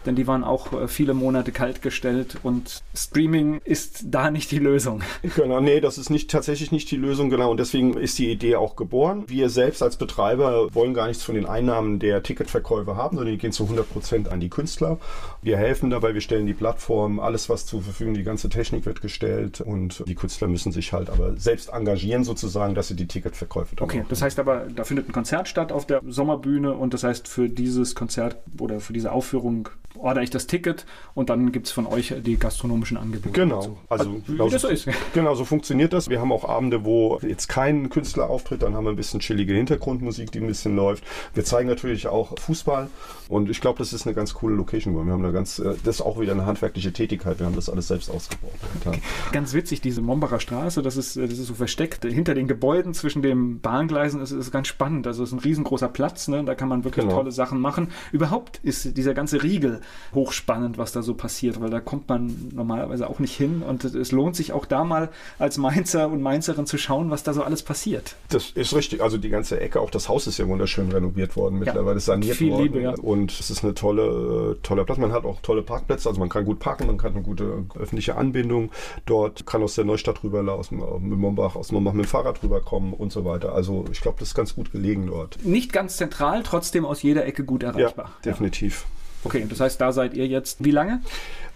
[0.06, 5.02] denn die waren auch äh, viele Monate kaltgestellt und Streaming ist da nicht die Lösung.
[5.36, 7.50] Genau, nee, das ist nicht tatsächlich nicht die Lösung, genau.
[7.50, 9.24] Und deswegen ist die Idee auch geboren.
[9.26, 13.38] Wir selbst als Betreiber wollen gar nichts von den Einnahmen der Ticketverkäufe haben, sondern die
[13.38, 14.98] gehen zu 100 Prozent an die Künstler.
[15.40, 19.00] Wir helfen dabei, wir stellen die Plattform, alles was zur Verfügung, die ganze Technik wird
[19.00, 23.76] gestellt und die Künstler müssen sich halt aber selbst engagieren sozusagen, dass sie die Ticketverkäufe
[23.76, 27.04] dann Okay, das heißt aber, da findet ein Konzert statt auf der Sommerbühne und das
[27.04, 29.68] heißt für dieses Konzert oder für diese Aufführung
[29.98, 33.32] ordere ich das Ticket und dann gibt es von euch die gastronomischen Angebote.
[33.32, 33.78] Genau, dazu.
[33.88, 34.88] also, also wie das so ist.
[35.14, 36.08] Genau, so funktioniert das.
[36.08, 39.54] Wir haben auch Abende, wo jetzt kein Künstler auftritt, dann haben wir ein bisschen chillige
[39.54, 41.04] Hintergrundmusik, die ein bisschen läuft.
[41.34, 42.88] Wir zeigen natürlich auch Fußball
[43.28, 44.94] und ich glaube, das ist eine ganz coole Location.
[44.94, 47.38] Wir haben eine ganz, äh, das ist auch wieder eine handwerkliche Tätigkeit.
[47.38, 48.52] Wir haben das alles selbst ausgebaut.
[48.80, 49.00] Okay.
[49.32, 53.22] Ganz witzig, diese Mombacher Straße, das ist, das ist so versteckt hinter den Gebäuden zwischen
[53.22, 54.20] den Bahngleisen.
[54.20, 55.06] Ist ganz spannend.
[55.06, 56.44] Also es ist ein riesengroßer Platz, ne?
[56.44, 57.18] da kann man wirklich genau.
[57.18, 57.88] tolle Sachen machen.
[58.12, 59.79] Überhaupt ist dieser ganze Riegel
[60.14, 64.12] hochspannend, was da so passiert, weil da kommt man normalerweise auch nicht hin und es
[64.12, 67.62] lohnt sich auch da mal als Mainzer und Mainzerin zu schauen, was da so alles
[67.62, 68.16] passiert.
[68.28, 69.02] Das ist richtig.
[69.02, 72.36] Also die ganze Ecke, auch das Haus ist ja wunderschön renoviert worden, mittlerweile ja, saniert
[72.36, 72.62] viel worden.
[72.62, 72.94] Liebe, ja.
[73.00, 74.98] Und es ist eine tolle, äh, toller Platz.
[74.98, 78.16] Man hat auch tolle Parkplätze, also man kann gut parken, man kann eine gute öffentliche
[78.16, 78.70] Anbindung
[79.06, 83.12] dort, kann aus der Neustadt rüberlaufen, mit Mombach, aus Mombach mit dem Fahrrad rüberkommen und
[83.12, 83.54] so weiter.
[83.54, 85.44] Also ich glaube, das ist ganz gut gelegen dort.
[85.44, 88.06] Nicht ganz zentral, trotzdem aus jeder Ecke gut erreichbar.
[88.24, 88.86] Ja, definitiv.
[88.88, 88.99] Ja.
[89.22, 91.02] Okay, das heißt, da seid ihr jetzt wie lange?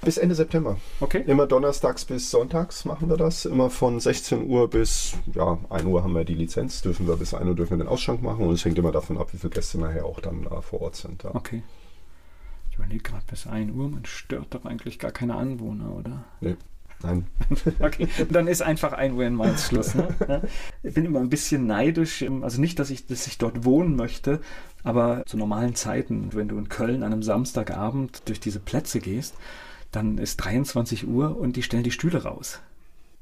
[0.03, 0.77] Bis Ende September.
[1.01, 1.25] Okay.
[1.27, 3.47] Immer donnerstags bis sonntags machen wir das.
[3.47, 6.83] Immer von 16 Uhr bis ja, 1 Uhr haben wir die Lizenz.
[6.83, 8.47] Dürfen wir bis 1 Uhr dürfen wir den Ausschank machen.
[8.47, 10.97] Und es hängt immer davon ab, wie viele Gäste nachher auch dann uh, vor Ort
[10.97, 11.23] sind.
[11.23, 11.35] Ja.
[11.35, 11.63] Okay.
[12.71, 16.25] Ich überlege gerade bis 1 Uhr, man stört doch eigentlich gar keine Anwohner, oder?
[16.41, 16.57] Nee.
[17.03, 17.27] Nein.
[17.81, 19.95] okay, dann ist einfach 1 Uhr in Mainz Schluss.
[19.95, 20.09] Ne?
[20.83, 22.25] Ich bin immer ein bisschen neidisch.
[22.43, 24.41] Also nicht, dass ich, dass ich dort wohnen möchte,
[24.83, 29.35] aber zu normalen Zeiten, wenn du in Köln an einem Samstagabend durch diese Plätze gehst,
[29.91, 32.61] dann ist 23 Uhr und die stellen die Stühle raus.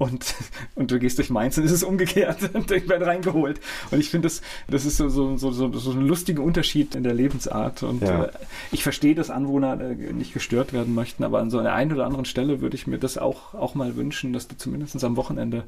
[0.03, 0.35] Und,
[0.75, 3.61] und du gehst durch Mainz und es ist umgekehrt und ich werde reingeholt.
[3.91, 7.05] Und ich finde, das, das ist so, so, so, so, so ein lustiger Unterschied in
[7.05, 7.85] der Lebensart.
[7.85, 8.25] Und ja.
[8.25, 8.33] äh,
[8.73, 12.05] ich verstehe, dass Anwohner äh, nicht gestört werden möchten, aber an so einer einen oder
[12.05, 15.65] anderen Stelle würde ich mir das auch, auch mal wünschen, dass du zumindest am Wochenende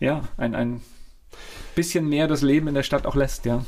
[0.00, 0.80] ja, ein, ein
[1.74, 3.64] bisschen mehr das Leben in der Stadt auch lässt, ja.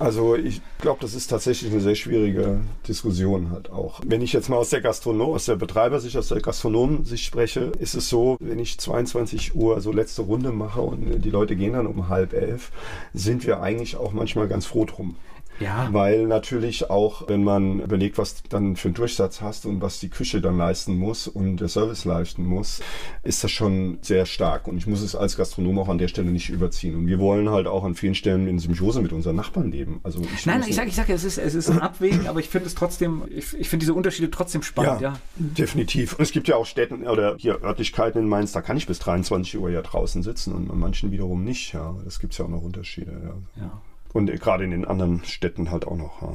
[0.00, 4.00] Also ich glaube, das ist tatsächlich eine sehr schwierige Diskussion halt auch.
[4.06, 7.92] Wenn ich jetzt mal aus der Gastronom, aus der Betreibersicht, aus der Gastronomensicht spreche, ist
[7.92, 11.86] es so, wenn ich 22 Uhr so letzte Runde mache und die Leute gehen dann
[11.86, 12.72] um halb elf,
[13.12, 15.16] sind wir eigentlich auch manchmal ganz froh drum.
[15.60, 15.88] Ja.
[15.92, 20.08] Weil natürlich auch, wenn man überlegt, was dann für einen Durchsatz hast und was die
[20.08, 22.80] Küche dann leisten muss und der Service leisten muss,
[23.22, 24.66] ist das schon sehr stark.
[24.66, 26.94] Und ich muss es als Gastronom auch an der Stelle nicht überziehen.
[26.94, 30.00] Und wir wollen halt auch an vielen Stellen in Symbiose mit unseren Nachbarn leben.
[30.02, 32.40] Also ich nein, nein, ich sage, ich sag, es ist, es ist ein Abwägen, aber
[32.40, 35.20] ich finde es trotzdem, ich, ich finde diese Unterschiede trotzdem spannend, ja, ja.
[35.36, 36.14] Definitiv.
[36.14, 38.98] Und es gibt ja auch Städten oder hier Örtlichkeiten in Mainz, da kann ich bis
[38.98, 41.72] 23 Uhr ja draußen sitzen und an manchen wiederum nicht.
[41.72, 43.12] Ja, das gibt es ja auch noch Unterschiede.
[43.56, 43.62] Ja.
[43.62, 43.82] ja.
[44.12, 46.22] Und gerade in den anderen Städten halt auch noch.
[46.22, 46.34] Ja.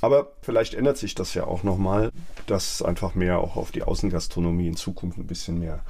[0.00, 2.12] Aber vielleicht ändert sich das ja auch nochmal,
[2.46, 5.82] dass einfach mehr auch auf die Außengastronomie in Zukunft ein bisschen mehr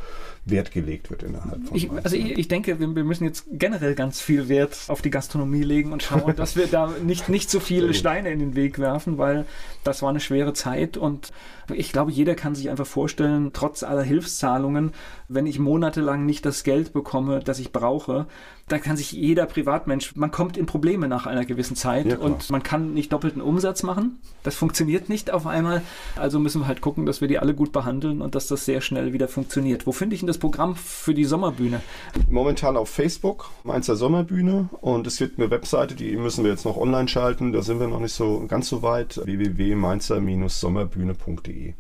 [0.45, 3.95] Wert gelegt wird innerhalb von ich, Also ich, ich, denke, wir, wir, müssen jetzt generell
[3.95, 7.61] ganz viel Wert auf die Gastronomie legen und schauen, dass wir da nicht, nicht so
[7.61, 9.47] viele Steine in den Weg werfen, weil
[9.85, 10.97] das war eine schwere Zeit.
[10.97, 11.33] Und
[11.73, 14.93] ich glaube, jeder kann sich einfach vorstellen, trotz aller Hilfszahlungen,
[15.29, 18.27] wenn ich monatelang nicht das Geld bekomme, das ich brauche,
[18.69, 22.51] dann kann sich jeder Privatmensch, man kommt in Probleme nach einer gewissen Zeit ja, und
[22.51, 24.19] man kann nicht doppelten Umsatz machen.
[24.43, 25.83] Das funktioniert nicht auf einmal.
[26.17, 28.81] Also müssen wir halt gucken, dass wir die alle gut behandeln und dass das sehr
[28.81, 29.87] schnell wieder funktioniert.
[29.87, 31.81] Wo finde ich denn das Programm für die Sommerbühne?
[32.29, 36.77] Momentan auf Facebook, Mainzer Sommerbühne und es wird eine Webseite, die müssen wir jetzt noch
[36.77, 37.53] online schalten.
[37.53, 39.21] Da sind wir noch nicht so ganz so weit.
[39.25, 41.75] www.mainzer-sommerbühne.de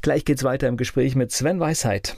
[0.00, 2.16] Gleich geht's weiter im Gespräch mit Sven Weisheit.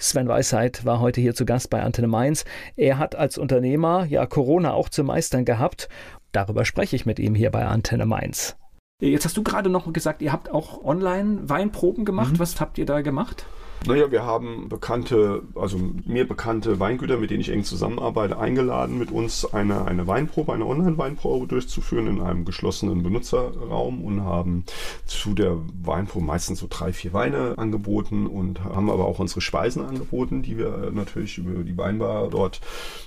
[0.00, 2.44] Sven Weisheit war heute hier zu Gast bei Antenne Mainz.
[2.76, 5.88] Er hat als Unternehmer ja Corona auch zu meistern gehabt.
[6.32, 8.56] Darüber spreche ich mit ihm hier bei Antenne Mainz.
[9.00, 12.32] Jetzt hast du gerade noch gesagt, ihr habt auch online Weinproben gemacht.
[12.32, 12.38] Mhm.
[12.40, 13.46] Was habt ihr da gemacht?
[13.86, 19.12] Naja, wir haben bekannte, also mir bekannte Weingüter, mit denen ich eng zusammenarbeite, eingeladen, mit
[19.12, 24.64] uns eine, eine Weinprobe, eine Online-Weinprobe durchzuführen in einem geschlossenen Benutzerraum und haben
[25.06, 29.84] zu der Weinprobe meistens so drei, vier Weine angeboten und haben aber auch unsere Speisen
[29.84, 32.60] angeboten, die wir natürlich über die Weinbar dort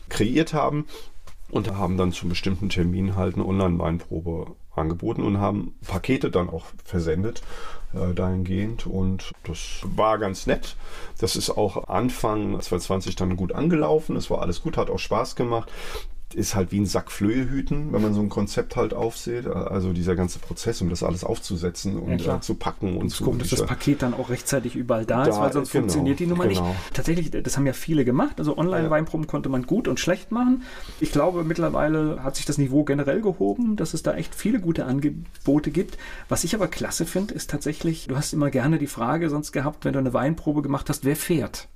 [0.08, 0.86] kreiert haben
[1.52, 6.66] und haben dann zum bestimmten Termin halt eine Online-Weinprobe angeboten und haben Pakete dann auch
[6.84, 7.42] versendet
[7.94, 10.76] äh, dahingehend und das war ganz nett.
[11.20, 14.16] Das ist auch Anfang 2020 dann gut angelaufen.
[14.16, 15.70] Es war alles gut, hat auch Spaß gemacht
[16.36, 19.48] ist halt wie ein Sack Flöhe hüten, wenn man so ein Konzept halt aufsieht.
[19.48, 23.10] Also dieser ganze Prozess, um das alles aufzusetzen und ja, äh, zu packen und, und
[23.10, 25.84] zu gucken, dass das Paket dann auch rechtzeitig überall da, da ist, weil sonst genau,
[25.84, 26.68] funktioniert die Nummer genau.
[26.68, 26.94] nicht.
[26.94, 28.40] Tatsächlich, das haben ja viele gemacht.
[28.40, 30.64] Also Online-Weinproben konnte man gut und schlecht machen.
[31.00, 34.86] Ich glaube, mittlerweile hat sich das Niveau generell gehoben, dass es da echt viele gute
[34.86, 35.98] Angebote gibt.
[36.30, 39.86] Was ich aber klasse finde, ist tatsächlich, du hast immer gerne die Frage sonst gehabt,
[39.86, 41.68] wenn du eine Weinprobe gemacht hast, wer fährt?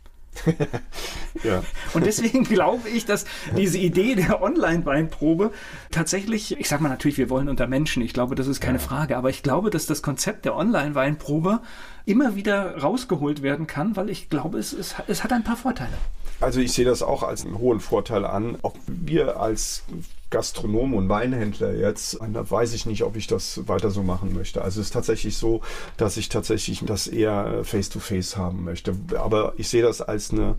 [1.43, 1.63] ja.
[1.93, 3.25] Und deswegen glaube ich, dass
[3.55, 5.51] diese Idee der Online-Weinprobe
[5.91, 8.83] tatsächlich, ich sage mal natürlich, wir wollen unter Menschen, ich glaube, das ist keine ja.
[8.83, 11.61] Frage, aber ich glaube, dass das Konzept der Online-Weinprobe
[12.05, 15.93] immer wieder rausgeholt werden kann, weil ich glaube, es, es, es hat ein paar Vorteile.
[16.41, 18.57] Also ich sehe das auch als einen hohen Vorteil an.
[18.61, 19.83] Ob wir als
[20.31, 24.61] Gastronom und Weinhändler jetzt, da weiß ich nicht, ob ich das weiter so machen möchte.
[24.61, 25.61] Also es ist tatsächlich so,
[25.97, 28.95] dass ich tatsächlich das eher face-to-face -face haben möchte.
[29.17, 30.55] Aber ich sehe das als eine,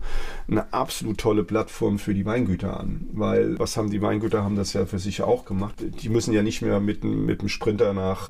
[0.47, 3.07] eine absolut tolle Plattform für die Weingüter an.
[3.11, 5.75] Weil was haben die Weingüter, haben das ja für sich auch gemacht.
[5.79, 8.29] Die müssen ja nicht mehr mit, mit dem Sprinter nach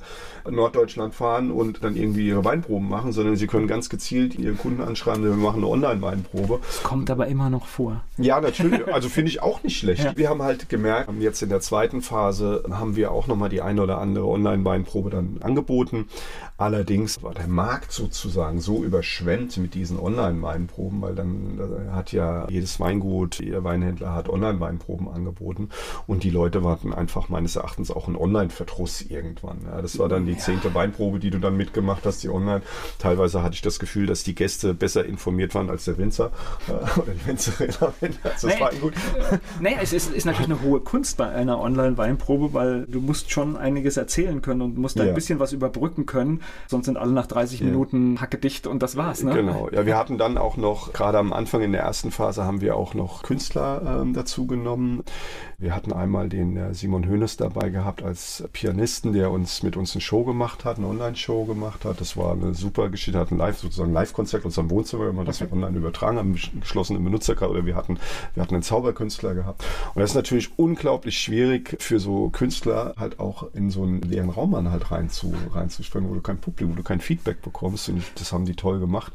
[0.49, 4.81] Norddeutschland fahren und dann irgendwie ihre Weinproben machen, sondern sie können ganz gezielt ihren Kunden
[4.81, 6.59] anschreiben, wir machen eine Online-Weinprobe.
[6.65, 8.03] Das kommt aber immer noch vor.
[8.17, 8.88] Ja, natürlich.
[8.88, 10.03] Also finde ich auch nicht schlecht.
[10.03, 10.17] Ja.
[10.17, 13.84] Wir haben halt gemerkt, jetzt in der zweiten Phase haben wir auch nochmal die eine
[13.84, 16.07] oder andere Online-Weinprobe dann angeboten.
[16.57, 21.59] Allerdings war der Markt sozusagen so überschwemmt mit diesen Online-Weinproben, weil dann
[21.91, 25.69] hat ja jedes Weingut, jeder Weinhändler hat Online-Weinproben angeboten
[26.07, 29.59] und die Leute warten einfach meines Erachtens auch ein Online-Verdruss irgendwann.
[29.65, 32.63] Ja, das war dann die zehnte Weinprobe, die du dann mitgemacht hast, die online.
[32.97, 36.32] Teilweise hatte ich das Gefühl, dass die Gäste besser informiert waren als der Winzer
[36.67, 37.67] äh, oder die Winzerin.
[37.69, 38.93] Also das naja, war gut.
[39.59, 43.57] Naja, es ist, ist natürlich eine hohe Kunst bei einer Online-Weinprobe, weil du musst schon
[43.57, 45.03] einiges erzählen können und musst ja.
[45.03, 46.41] ein bisschen was überbrücken können.
[46.68, 47.65] Sonst sind alle nach 30 ja.
[47.65, 49.24] Minuten hackedicht und das war's.
[49.24, 49.34] Ne?
[49.34, 49.70] Genau.
[49.72, 52.76] Ja, wir hatten dann auch noch, gerade am Anfang in der ersten Phase haben wir
[52.76, 55.03] auch noch Künstler ähm, dazu genommen.
[55.59, 59.95] Wir hatten einmal den äh, Simon Hönes dabei gehabt als Pianisten, der uns mit uns
[59.95, 61.99] eine Show gemacht hat, eine Online-Show gemacht hat.
[61.99, 65.41] Das war eine super Geschichte, hat ein Live, sozusagen Live-Konzert in unserem Wohnzimmer, man das
[65.41, 65.51] okay.
[65.51, 67.97] online übertragen haben, geschlossenen Benutzerkreis oder wir hatten,
[68.36, 69.63] wir hatten einen Zauberkünstler gehabt.
[69.95, 74.30] Und das ist natürlich unglaublich schwierig für so Künstler halt auch in so einen leeren
[74.30, 77.89] Raum man halt rein zu, reinzuspringen, wo du kein Publikum, wo du kein Feedback bekommst.
[77.89, 79.14] Und das haben die toll gemacht.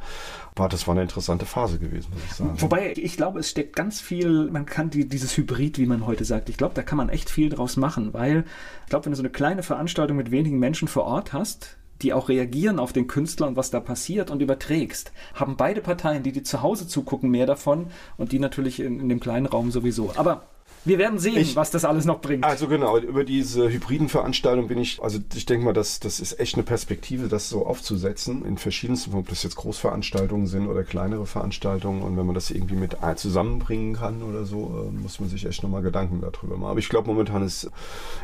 [0.56, 2.60] War, das war eine interessante Phase gewesen, muss ich sagen.
[2.60, 6.24] Wobei, ich glaube, es steckt ganz viel, man kann die, dieses Hybrid, wie man heute
[6.24, 8.44] sagt, ich glaube, da kann man echt viel draus machen, weil
[8.84, 12.12] ich glaube, wenn du so eine kleine Veranstaltung mit wenigen Menschen vor Ort hast, die
[12.12, 16.32] auch reagieren auf den Künstler und was da passiert und überträgst, haben beide Parteien, die
[16.32, 17.86] die zu Hause zugucken, mehr davon
[18.16, 20.12] und die natürlich in, in dem kleinen Raum sowieso.
[20.16, 20.42] Aber
[20.84, 22.44] Wir werden sehen, Ich- was das alles noch bringt.
[22.44, 26.40] Also genau, über diese hybriden Veranstaltungen bin ich, also ich denke mal, das, das ist
[26.40, 31.24] echt eine Perspektive, das so aufzusetzen in verschiedensten, ob das jetzt Großveranstaltungen sind oder kleinere
[31.26, 35.46] Veranstaltungen und wenn man das irgendwie mit zusammenbringen kann oder so, äh, muss man sich
[35.46, 36.70] echt nochmal Gedanken darüber machen.
[36.70, 37.70] Aber ich glaube, momentan ist,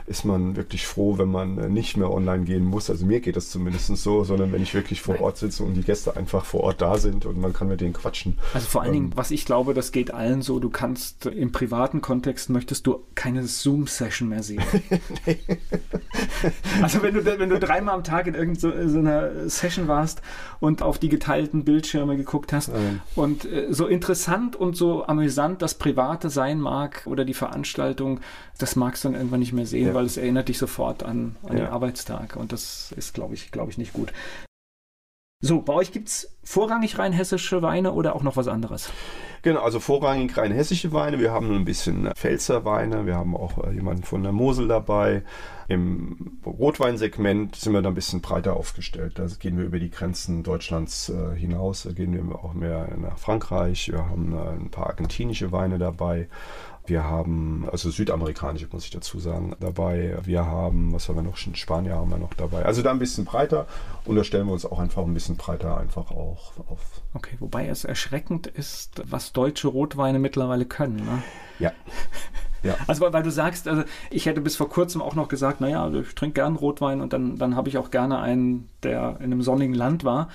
[0.06, 2.90] ist man wirklich froh, wenn man äh, nicht mehr online gehen muss.
[2.90, 5.82] Also mir geht das zumindest so, sondern wenn ich wirklich vor Ort sitze und die
[5.82, 8.38] Gäste einfach vor Ort da sind und man kann mit denen quatschen.
[8.54, 11.52] Also vor allen Dingen, Ähm, was ich glaube, das geht allen so, du kannst im
[11.52, 14.62] privaten Kontext möchtest du keine Zoom-Session mehr sehen.
[16.82, 20.22] also wenn du, wenn du dreimal am Tag in irgendeiner so einer Session warst
[20.60, 23.00] und auf die geteilten Bildschirme geguckt hast Ähm.
[23.14, 28.20] und äh, so interessant und so amüsant das Private sein mag oder die Veranstaltung,
[28.58, 29.94] das magst du dann irgendwann nicht mehr sehen, Ja.
[29.94, 31.70] weil es erinnert dich sofort an, an den Ja.
[31.70, 34.12] Arbeitstag und das ist, glaube ich, glaube ich, nicht gut.
[35.40, 38.90] So, bei euch gibt es vorrangig rein hessische Weine oder auch noch was anderes?
[39.42, 41.20] Genau, also vorrangig rein hessische Weine.
[41.20, 43.06] Wir haben ein bisschen Pfälzer Weine.
[43.06, 45.22] Wir haben auch äh, jemanden von der Mosel dabei.
[45.68, 49.20] Im Rotweinsegment sind wir da ein bisschen breiter aufgestellt.
[49.20, 51.84] Da gehen wir über die Grenzen Deutschlands äh, hinaus.
[51.84, 53.92] Da gehen wir auch mehr nach Frankreich.
[53.92, 56.26] Wir haben äh, ein paar argentinische Weine dabei.
[56.88, 60.18] Wir haben, also südamerikanische muss ich dazu sagen, dabei.
[60.22, 61.36] Wir haben, was haben wir noch?
[61.36, 62.64] Spanier haben wir noch dabei.
[62.64, 63.66] Also da ein bisschen breiter
[64.04, 66.80] und da stellen wir uns auch einfach ein bisschen breiter einfach auch auf.
[67.14, 70.96] Okay, wobei es erschreckend ist, was deutsche Rotweine mittlerweile können.
[70.96, 71.22] Ne?
[71.58, 71.72] Ja.
[72.62, 72.76] Ja.
[72.88, 75.88] Also weil, weil du sagst, also ich hätte bis vor kurzem auch noch gesagt, naja,
[75.92, 79.42] ich trinke gern Rotwein und dann, dann habe ich auch gerne einen, der in einem
[79.42, 80.28] sonnigen Land war.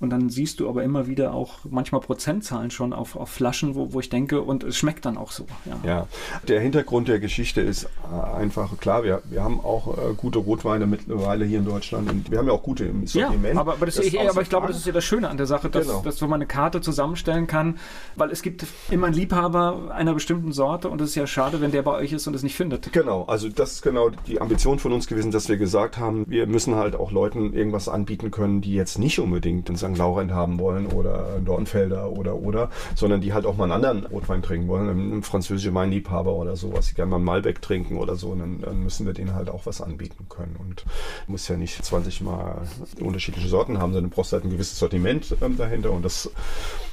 [0.00, 3.92] Und dann siehst du aber immer wieder auch manchmal Prozentzahlen schon auf, auf Flaschen, wo,
[3.92, 5.44] wo ich denke, und es schmeckt dann auch so.
[5.66, 5.76] Ja.
[5.84, 6.06] Ja,
[6.48, 9.04] der Hintergrund der Geschichte ist äh, einfach klar.
[9.04, 12.52] Wir, wir haben auch äh, gute Rotweine mittlerweile hier in Deutschland und wir haben ja
[12.54, 13.58] auch gute im Ja, Sortiment.
[13.58, 15.46] aber, aber, das, ich, außer aber ich glaube, das ist ja das Schöne an der
[15.46, 16.00] Sache, dass, Genau.
[16.02, 17.78] dass man eine Karte zusammenstellen kann,
[18.16, 21.72] weil es gibt immer einen Liebhaber einer bestimmten Sorte und es ist ja schade, wenn
[21.72, 22.92] der bei euch ist und es nicht findet.
[22.92, 26.46] Genau, also das ist genau die Ambition von uns gewesen, dass wir gesagt haben, wir
[26.46, 29.98] müssen halt auch Leuten irgendwas anbieten können, die jetzt nicht unbedingt den St.
[29.98, 34.06] Laurent haben wollen oder einen Dornfelder oder oder, sondern die halt auch mal einen anderen
[34.06, 38.16] Rotwein trinken wollen, einen französischen Weinliebhaber oder sowas, die gerne mal einen Malbec trinken oder
[38.16, 40.84] so, dann, dann müssen wir denen halt auch was anbieten können und
[41.26, 42.62] muss ja nicht 20 Mal
[43.00, 46.30] unterschiedliche Sorten haben, sondern brauchst halt ein gewisses Sortiment ähm, dahinter und das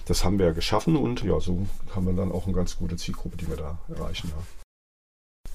[0.08, 3.36] das haben wir geschaffen und ja, so haben wir dann auch eine ganz gute Zielgruppe,
[3.38, 4.67] die wir da erreichen haben.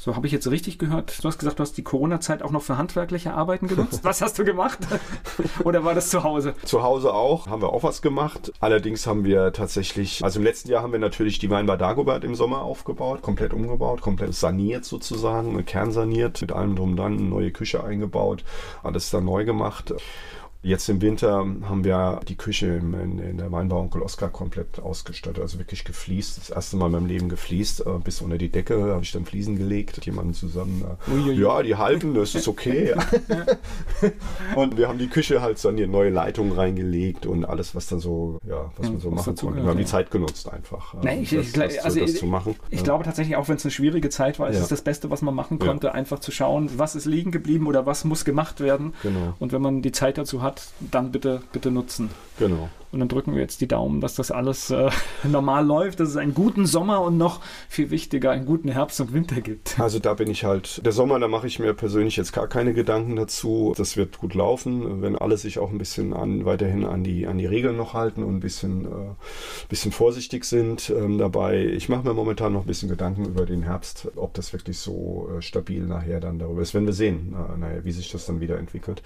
[0.04, 1.22] So habe ich jetzt richtig gehört.
[1.22, 4.00] Du hast gesagt, du hast die Corona-Zeit auch noch für handwerkliche Arbeiten genutzt.
[4.02, 4.80] Was hast du gemacht?
[5.64, 6.54] Oder war das zu Hause?
[6.64, 8.52] Zu Hause auch, haben wir auch was gemacht.
[8.58, 12.34] Allerdings haben wir tatsächlich, also im letzten Jahr haben wir natürlich die Weinbar Dagobert im
[12.34, 17.52] Sommer aufgebaut, komplett umgebaut, komplett saniert sozusagen, kernsaniert, mit allem drum und dran, eine neue
[17.52, 18.42] Küche eingebaut,
[18.82, 19.94] alles dann neu gemacht.
[20.64, 25.42] Jetzt im Winter haben wir die Küche in, in der Weinbau Onkel Oskar komplett ausgestattet,
[25.42, 26.38] also wirklich gefliest.
[26.38, 29.24] Das erste Mal in meinem Leben gefliest, äh, bis unter die Decke habe ich dann
[29.24, 30.84] Fliesen gelegt, mit jemandem zusammen.
[31.08, 31.40] Äh, Uiuiui.
[31.42, 32.94] ja, die halten, das ist okay.
[34.54, 38.38] und wir haben die Küche halt saniert, neue Leitungen reingelegt und alles, was dann so,
[38.46, 39.62] ja, was man so was machen konnte.
[39.62, 39.88] Wir haben die ja.
[39.88, 40.94] Zeit genutzt einfach.
[41.02, 42.54] Nee, ähm, ich- das, ich- das, also das ich- zu machen.
[42.70, 42.84] Ich Ja.
[42.84, 44.62] glaube tatsächlich, auch wenn es eine schwierige Zeit war, ist Ja.
[44.62, 45.66] es das Beste, was man machen Ja.
[45.66, 48.94] konnte, einfach zu schauen, was ist liegen geblieben oder was muss gemacht werden.
[49.02, 49.34] Genau.
[49.40, 52.10] Und wenn man die Zeit dazu hat, dann bitte, bitte nutzen.
[52.38, 52.68] Genau.
[52.92, 54.90] Und dann drücken wir jetzt die Daumen, dass das alles äh,
[55.24, 59.12] normal läuft, dass es einen guten Sommer und noch viel wichtiger, einen guten Herbst und
[59.12, 59.76] Winter gibt.
[59.82, 62.72] Also da bin ich halt, der Sommer, da mache ich mir persönlich jetzt gar keine
[62.72, 63.74] Gedanken dazu.
[63.76, 67.38] Das wird gut laufen, wenn alle sich auch ein bisschen an, weiterhin an die, an
[67.38, 68.88] die Regeln noch halten und ein bisschen, äh,
[69.68, 71.64] bisschen vorsichtig sind ähm, dabei.
[71.64, 75.28] Ich mache mir momentan noch ein bisschen Gedanken über den Herbst, ob das wirklich so
[75.36, 76.74] äh, stabil nachher dann darüber ist.
[76.74, 79.02] Wenn wir sehen, äh, naja, wie sich das dann wieder entwickelt.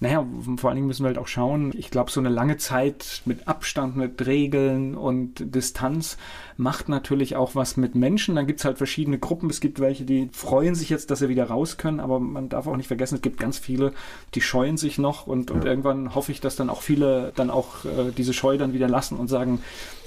[0.00, 1.72] Naja, vor allen Dingen müssen wir halt auch schauen.
[1.76, 6.16] Ich glaube, so eine lange Zeit mit Abstand, mit Regeln und Distanz
[6.56, 8.36] macht natürlich auch was mit Menschen.
[8.36, 9.50] Dann gibt es halt verschiedene Gruppen.
[9.50, 12.66] Es gibt welche, die freuen sich jetzt, dass sie wieder raus können, aber man darf
[12.68, 13.92] auch nicht vergessen, es gibt ganz viele,
[14.34, 15.70] die scheuen sich noch und, und Ja.
[15.70, 19.16] irgendwann hoffe ich, dass dann auch viele dann auch äh, diese Scheu dann wieder lassen
[19.18, 19.60] und sagen,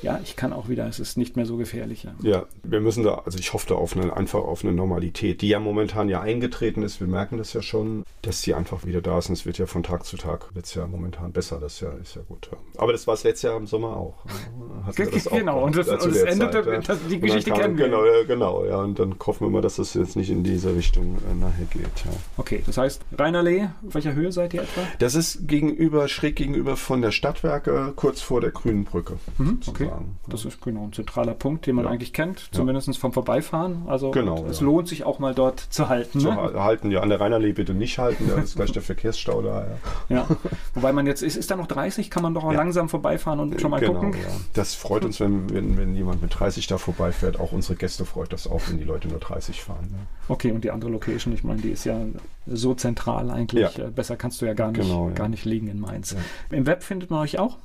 [0.04, 2.04] ja, ich kann auch wieder, es ist nicht mehr so gefährlich.
[2.04, 2.14] Ja.
[2.22, 5.48] Ja, wir müssen da, also ich hoffe da auf eine, einfach auf eine Normalität, die
[5.50, 7.00] ja momentan ja eingetreten ist.
[7.00, 9.30] Wir merken das ja schon, dass sie einfach wieder da ist.
[9.30, 11.60] Und es wird ja von Tag zu Tag, wird es ja momentan besser.
[11.60, 12.50] Das ist ja, ist ja gut.
[12.52, 12.58] Ja.
[12.78, 14.16] Aber das war es letztes Jahr im Sommer auch.
[14.88, 14.94] Auch
[15.32, 17.86] Genau, und das- gehabt, und das endete- das- die Geschichte kam- kennen wir.
[17.86, 18.78] Genau, ja, genau, ja.
[18.82, 21.84] Und dann hoffen wir mal, dass das jetzt nicht in diese Richtung äh, nachher geht.
[22.06, 22.12] Ja.
[22.38, 24.82] Okay, das heißt, Rheinerlee, auf welcher Höhe seid ihr etwa?
[25.00, 29.18] Das ist gegenüber, schräg gegenüber von der Stadtwerke, kurz vor der Grünen Brücke.
[29.38, 29.90] Mhm, okay.
[29.94, 30.20] Sozusagen.
[30.28, 31.92] Das ist genau ein zentraler Punkt, den man Ja.
[31.92, 33.84] eigentlich kennt, zumindest vom Vorbeifahren.
[33.88, 34.66] Also Genau, es ja.
[34.66, 36.20] lohnt sich auch mal dort zu halten.
[36.20, 36.36] Zu Ne?
[36.36, 39.68] ha- halten, ja, an der Rheinerlee bitte nicht halten, da ist gleich der Verkehrsstau da.
[40.10, 40.16] Ja.
[40.18, 40.28] Ja.
[40.74, 42.10] Wobei man jetzt, ist, ist da noch 30?
[42.10, 42.58] Kann man doch auch Ja.
[42.58, 44.14] langsam vorbeifahren und schon mal genau, gucken.
[44.14, 44.28] Ja.
[44.54, 47.40] Das freut uns, wenn, wenn, wenn jemand mit 30 da vorbeifährt.
[47.40, 49.90] Auch unsere Gäste freut das auch, wenn die Leute nur 30 fahren.
[49.92, 49.98] Ja.
[50.34, 52.00] Okay, und die andere Location, ich meine, die ist ja
[52.48, 53.78] so zentral eigentlich.
[53.78, 53.86] Ja.
[53.86, 55.14] Äh, Besser kannst du ja gar nicht, Genau, ja.
[55.14, 56.12] gar nicht liegen in Mainz.
[56.12, 56.18] Ja.
[56.58, 57.58] Im Web findet man euch auch?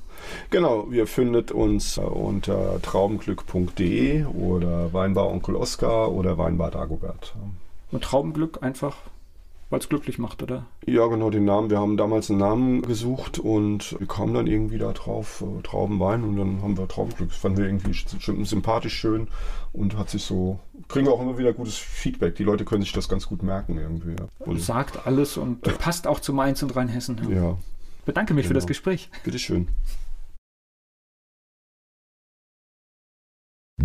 [0.49, 7.35] Genau, ihr findet uns äh, unter traubenglück.de oder Weinbar Onkel Oskar oder Weinbar Dagobert.
[7.91, 8.95] Und Traubenglück einfach,
[9.69, 10.65] weil es glücklich macht, oder?
[10.85, 11.69] Ja, genau, den Namen.
[11.69, 16.23] Wir haben damals einen Namen gesucht und wir kamen dann irgendwie da drauf, äh, Traubenwein
[16.23, 17.29] und dann haben wir Traubenglück.
[17.29, 19.27] Das fanden wir irgendwie sch- sympathisch schön
[19.73, 22.35] und hat sich so, kriegen wir auch immer wieder gutes Feedback.
[22.35, 24.11] Die Leute können sich das ganz gut merken irgendwie.
[24.11, 24.27] Ja.
[24.39, 27.19] Und, Sagt alles und passt auch zu Mainz und Rheinhessen.
[27.29, 27.35] Ja.
[27.35, 27.57] ja,
[28.05, 28.57] Bedanke mich für Genau.
[28.59, 29.09] das Gespräch.
[29.23, 29.67] bitteschön.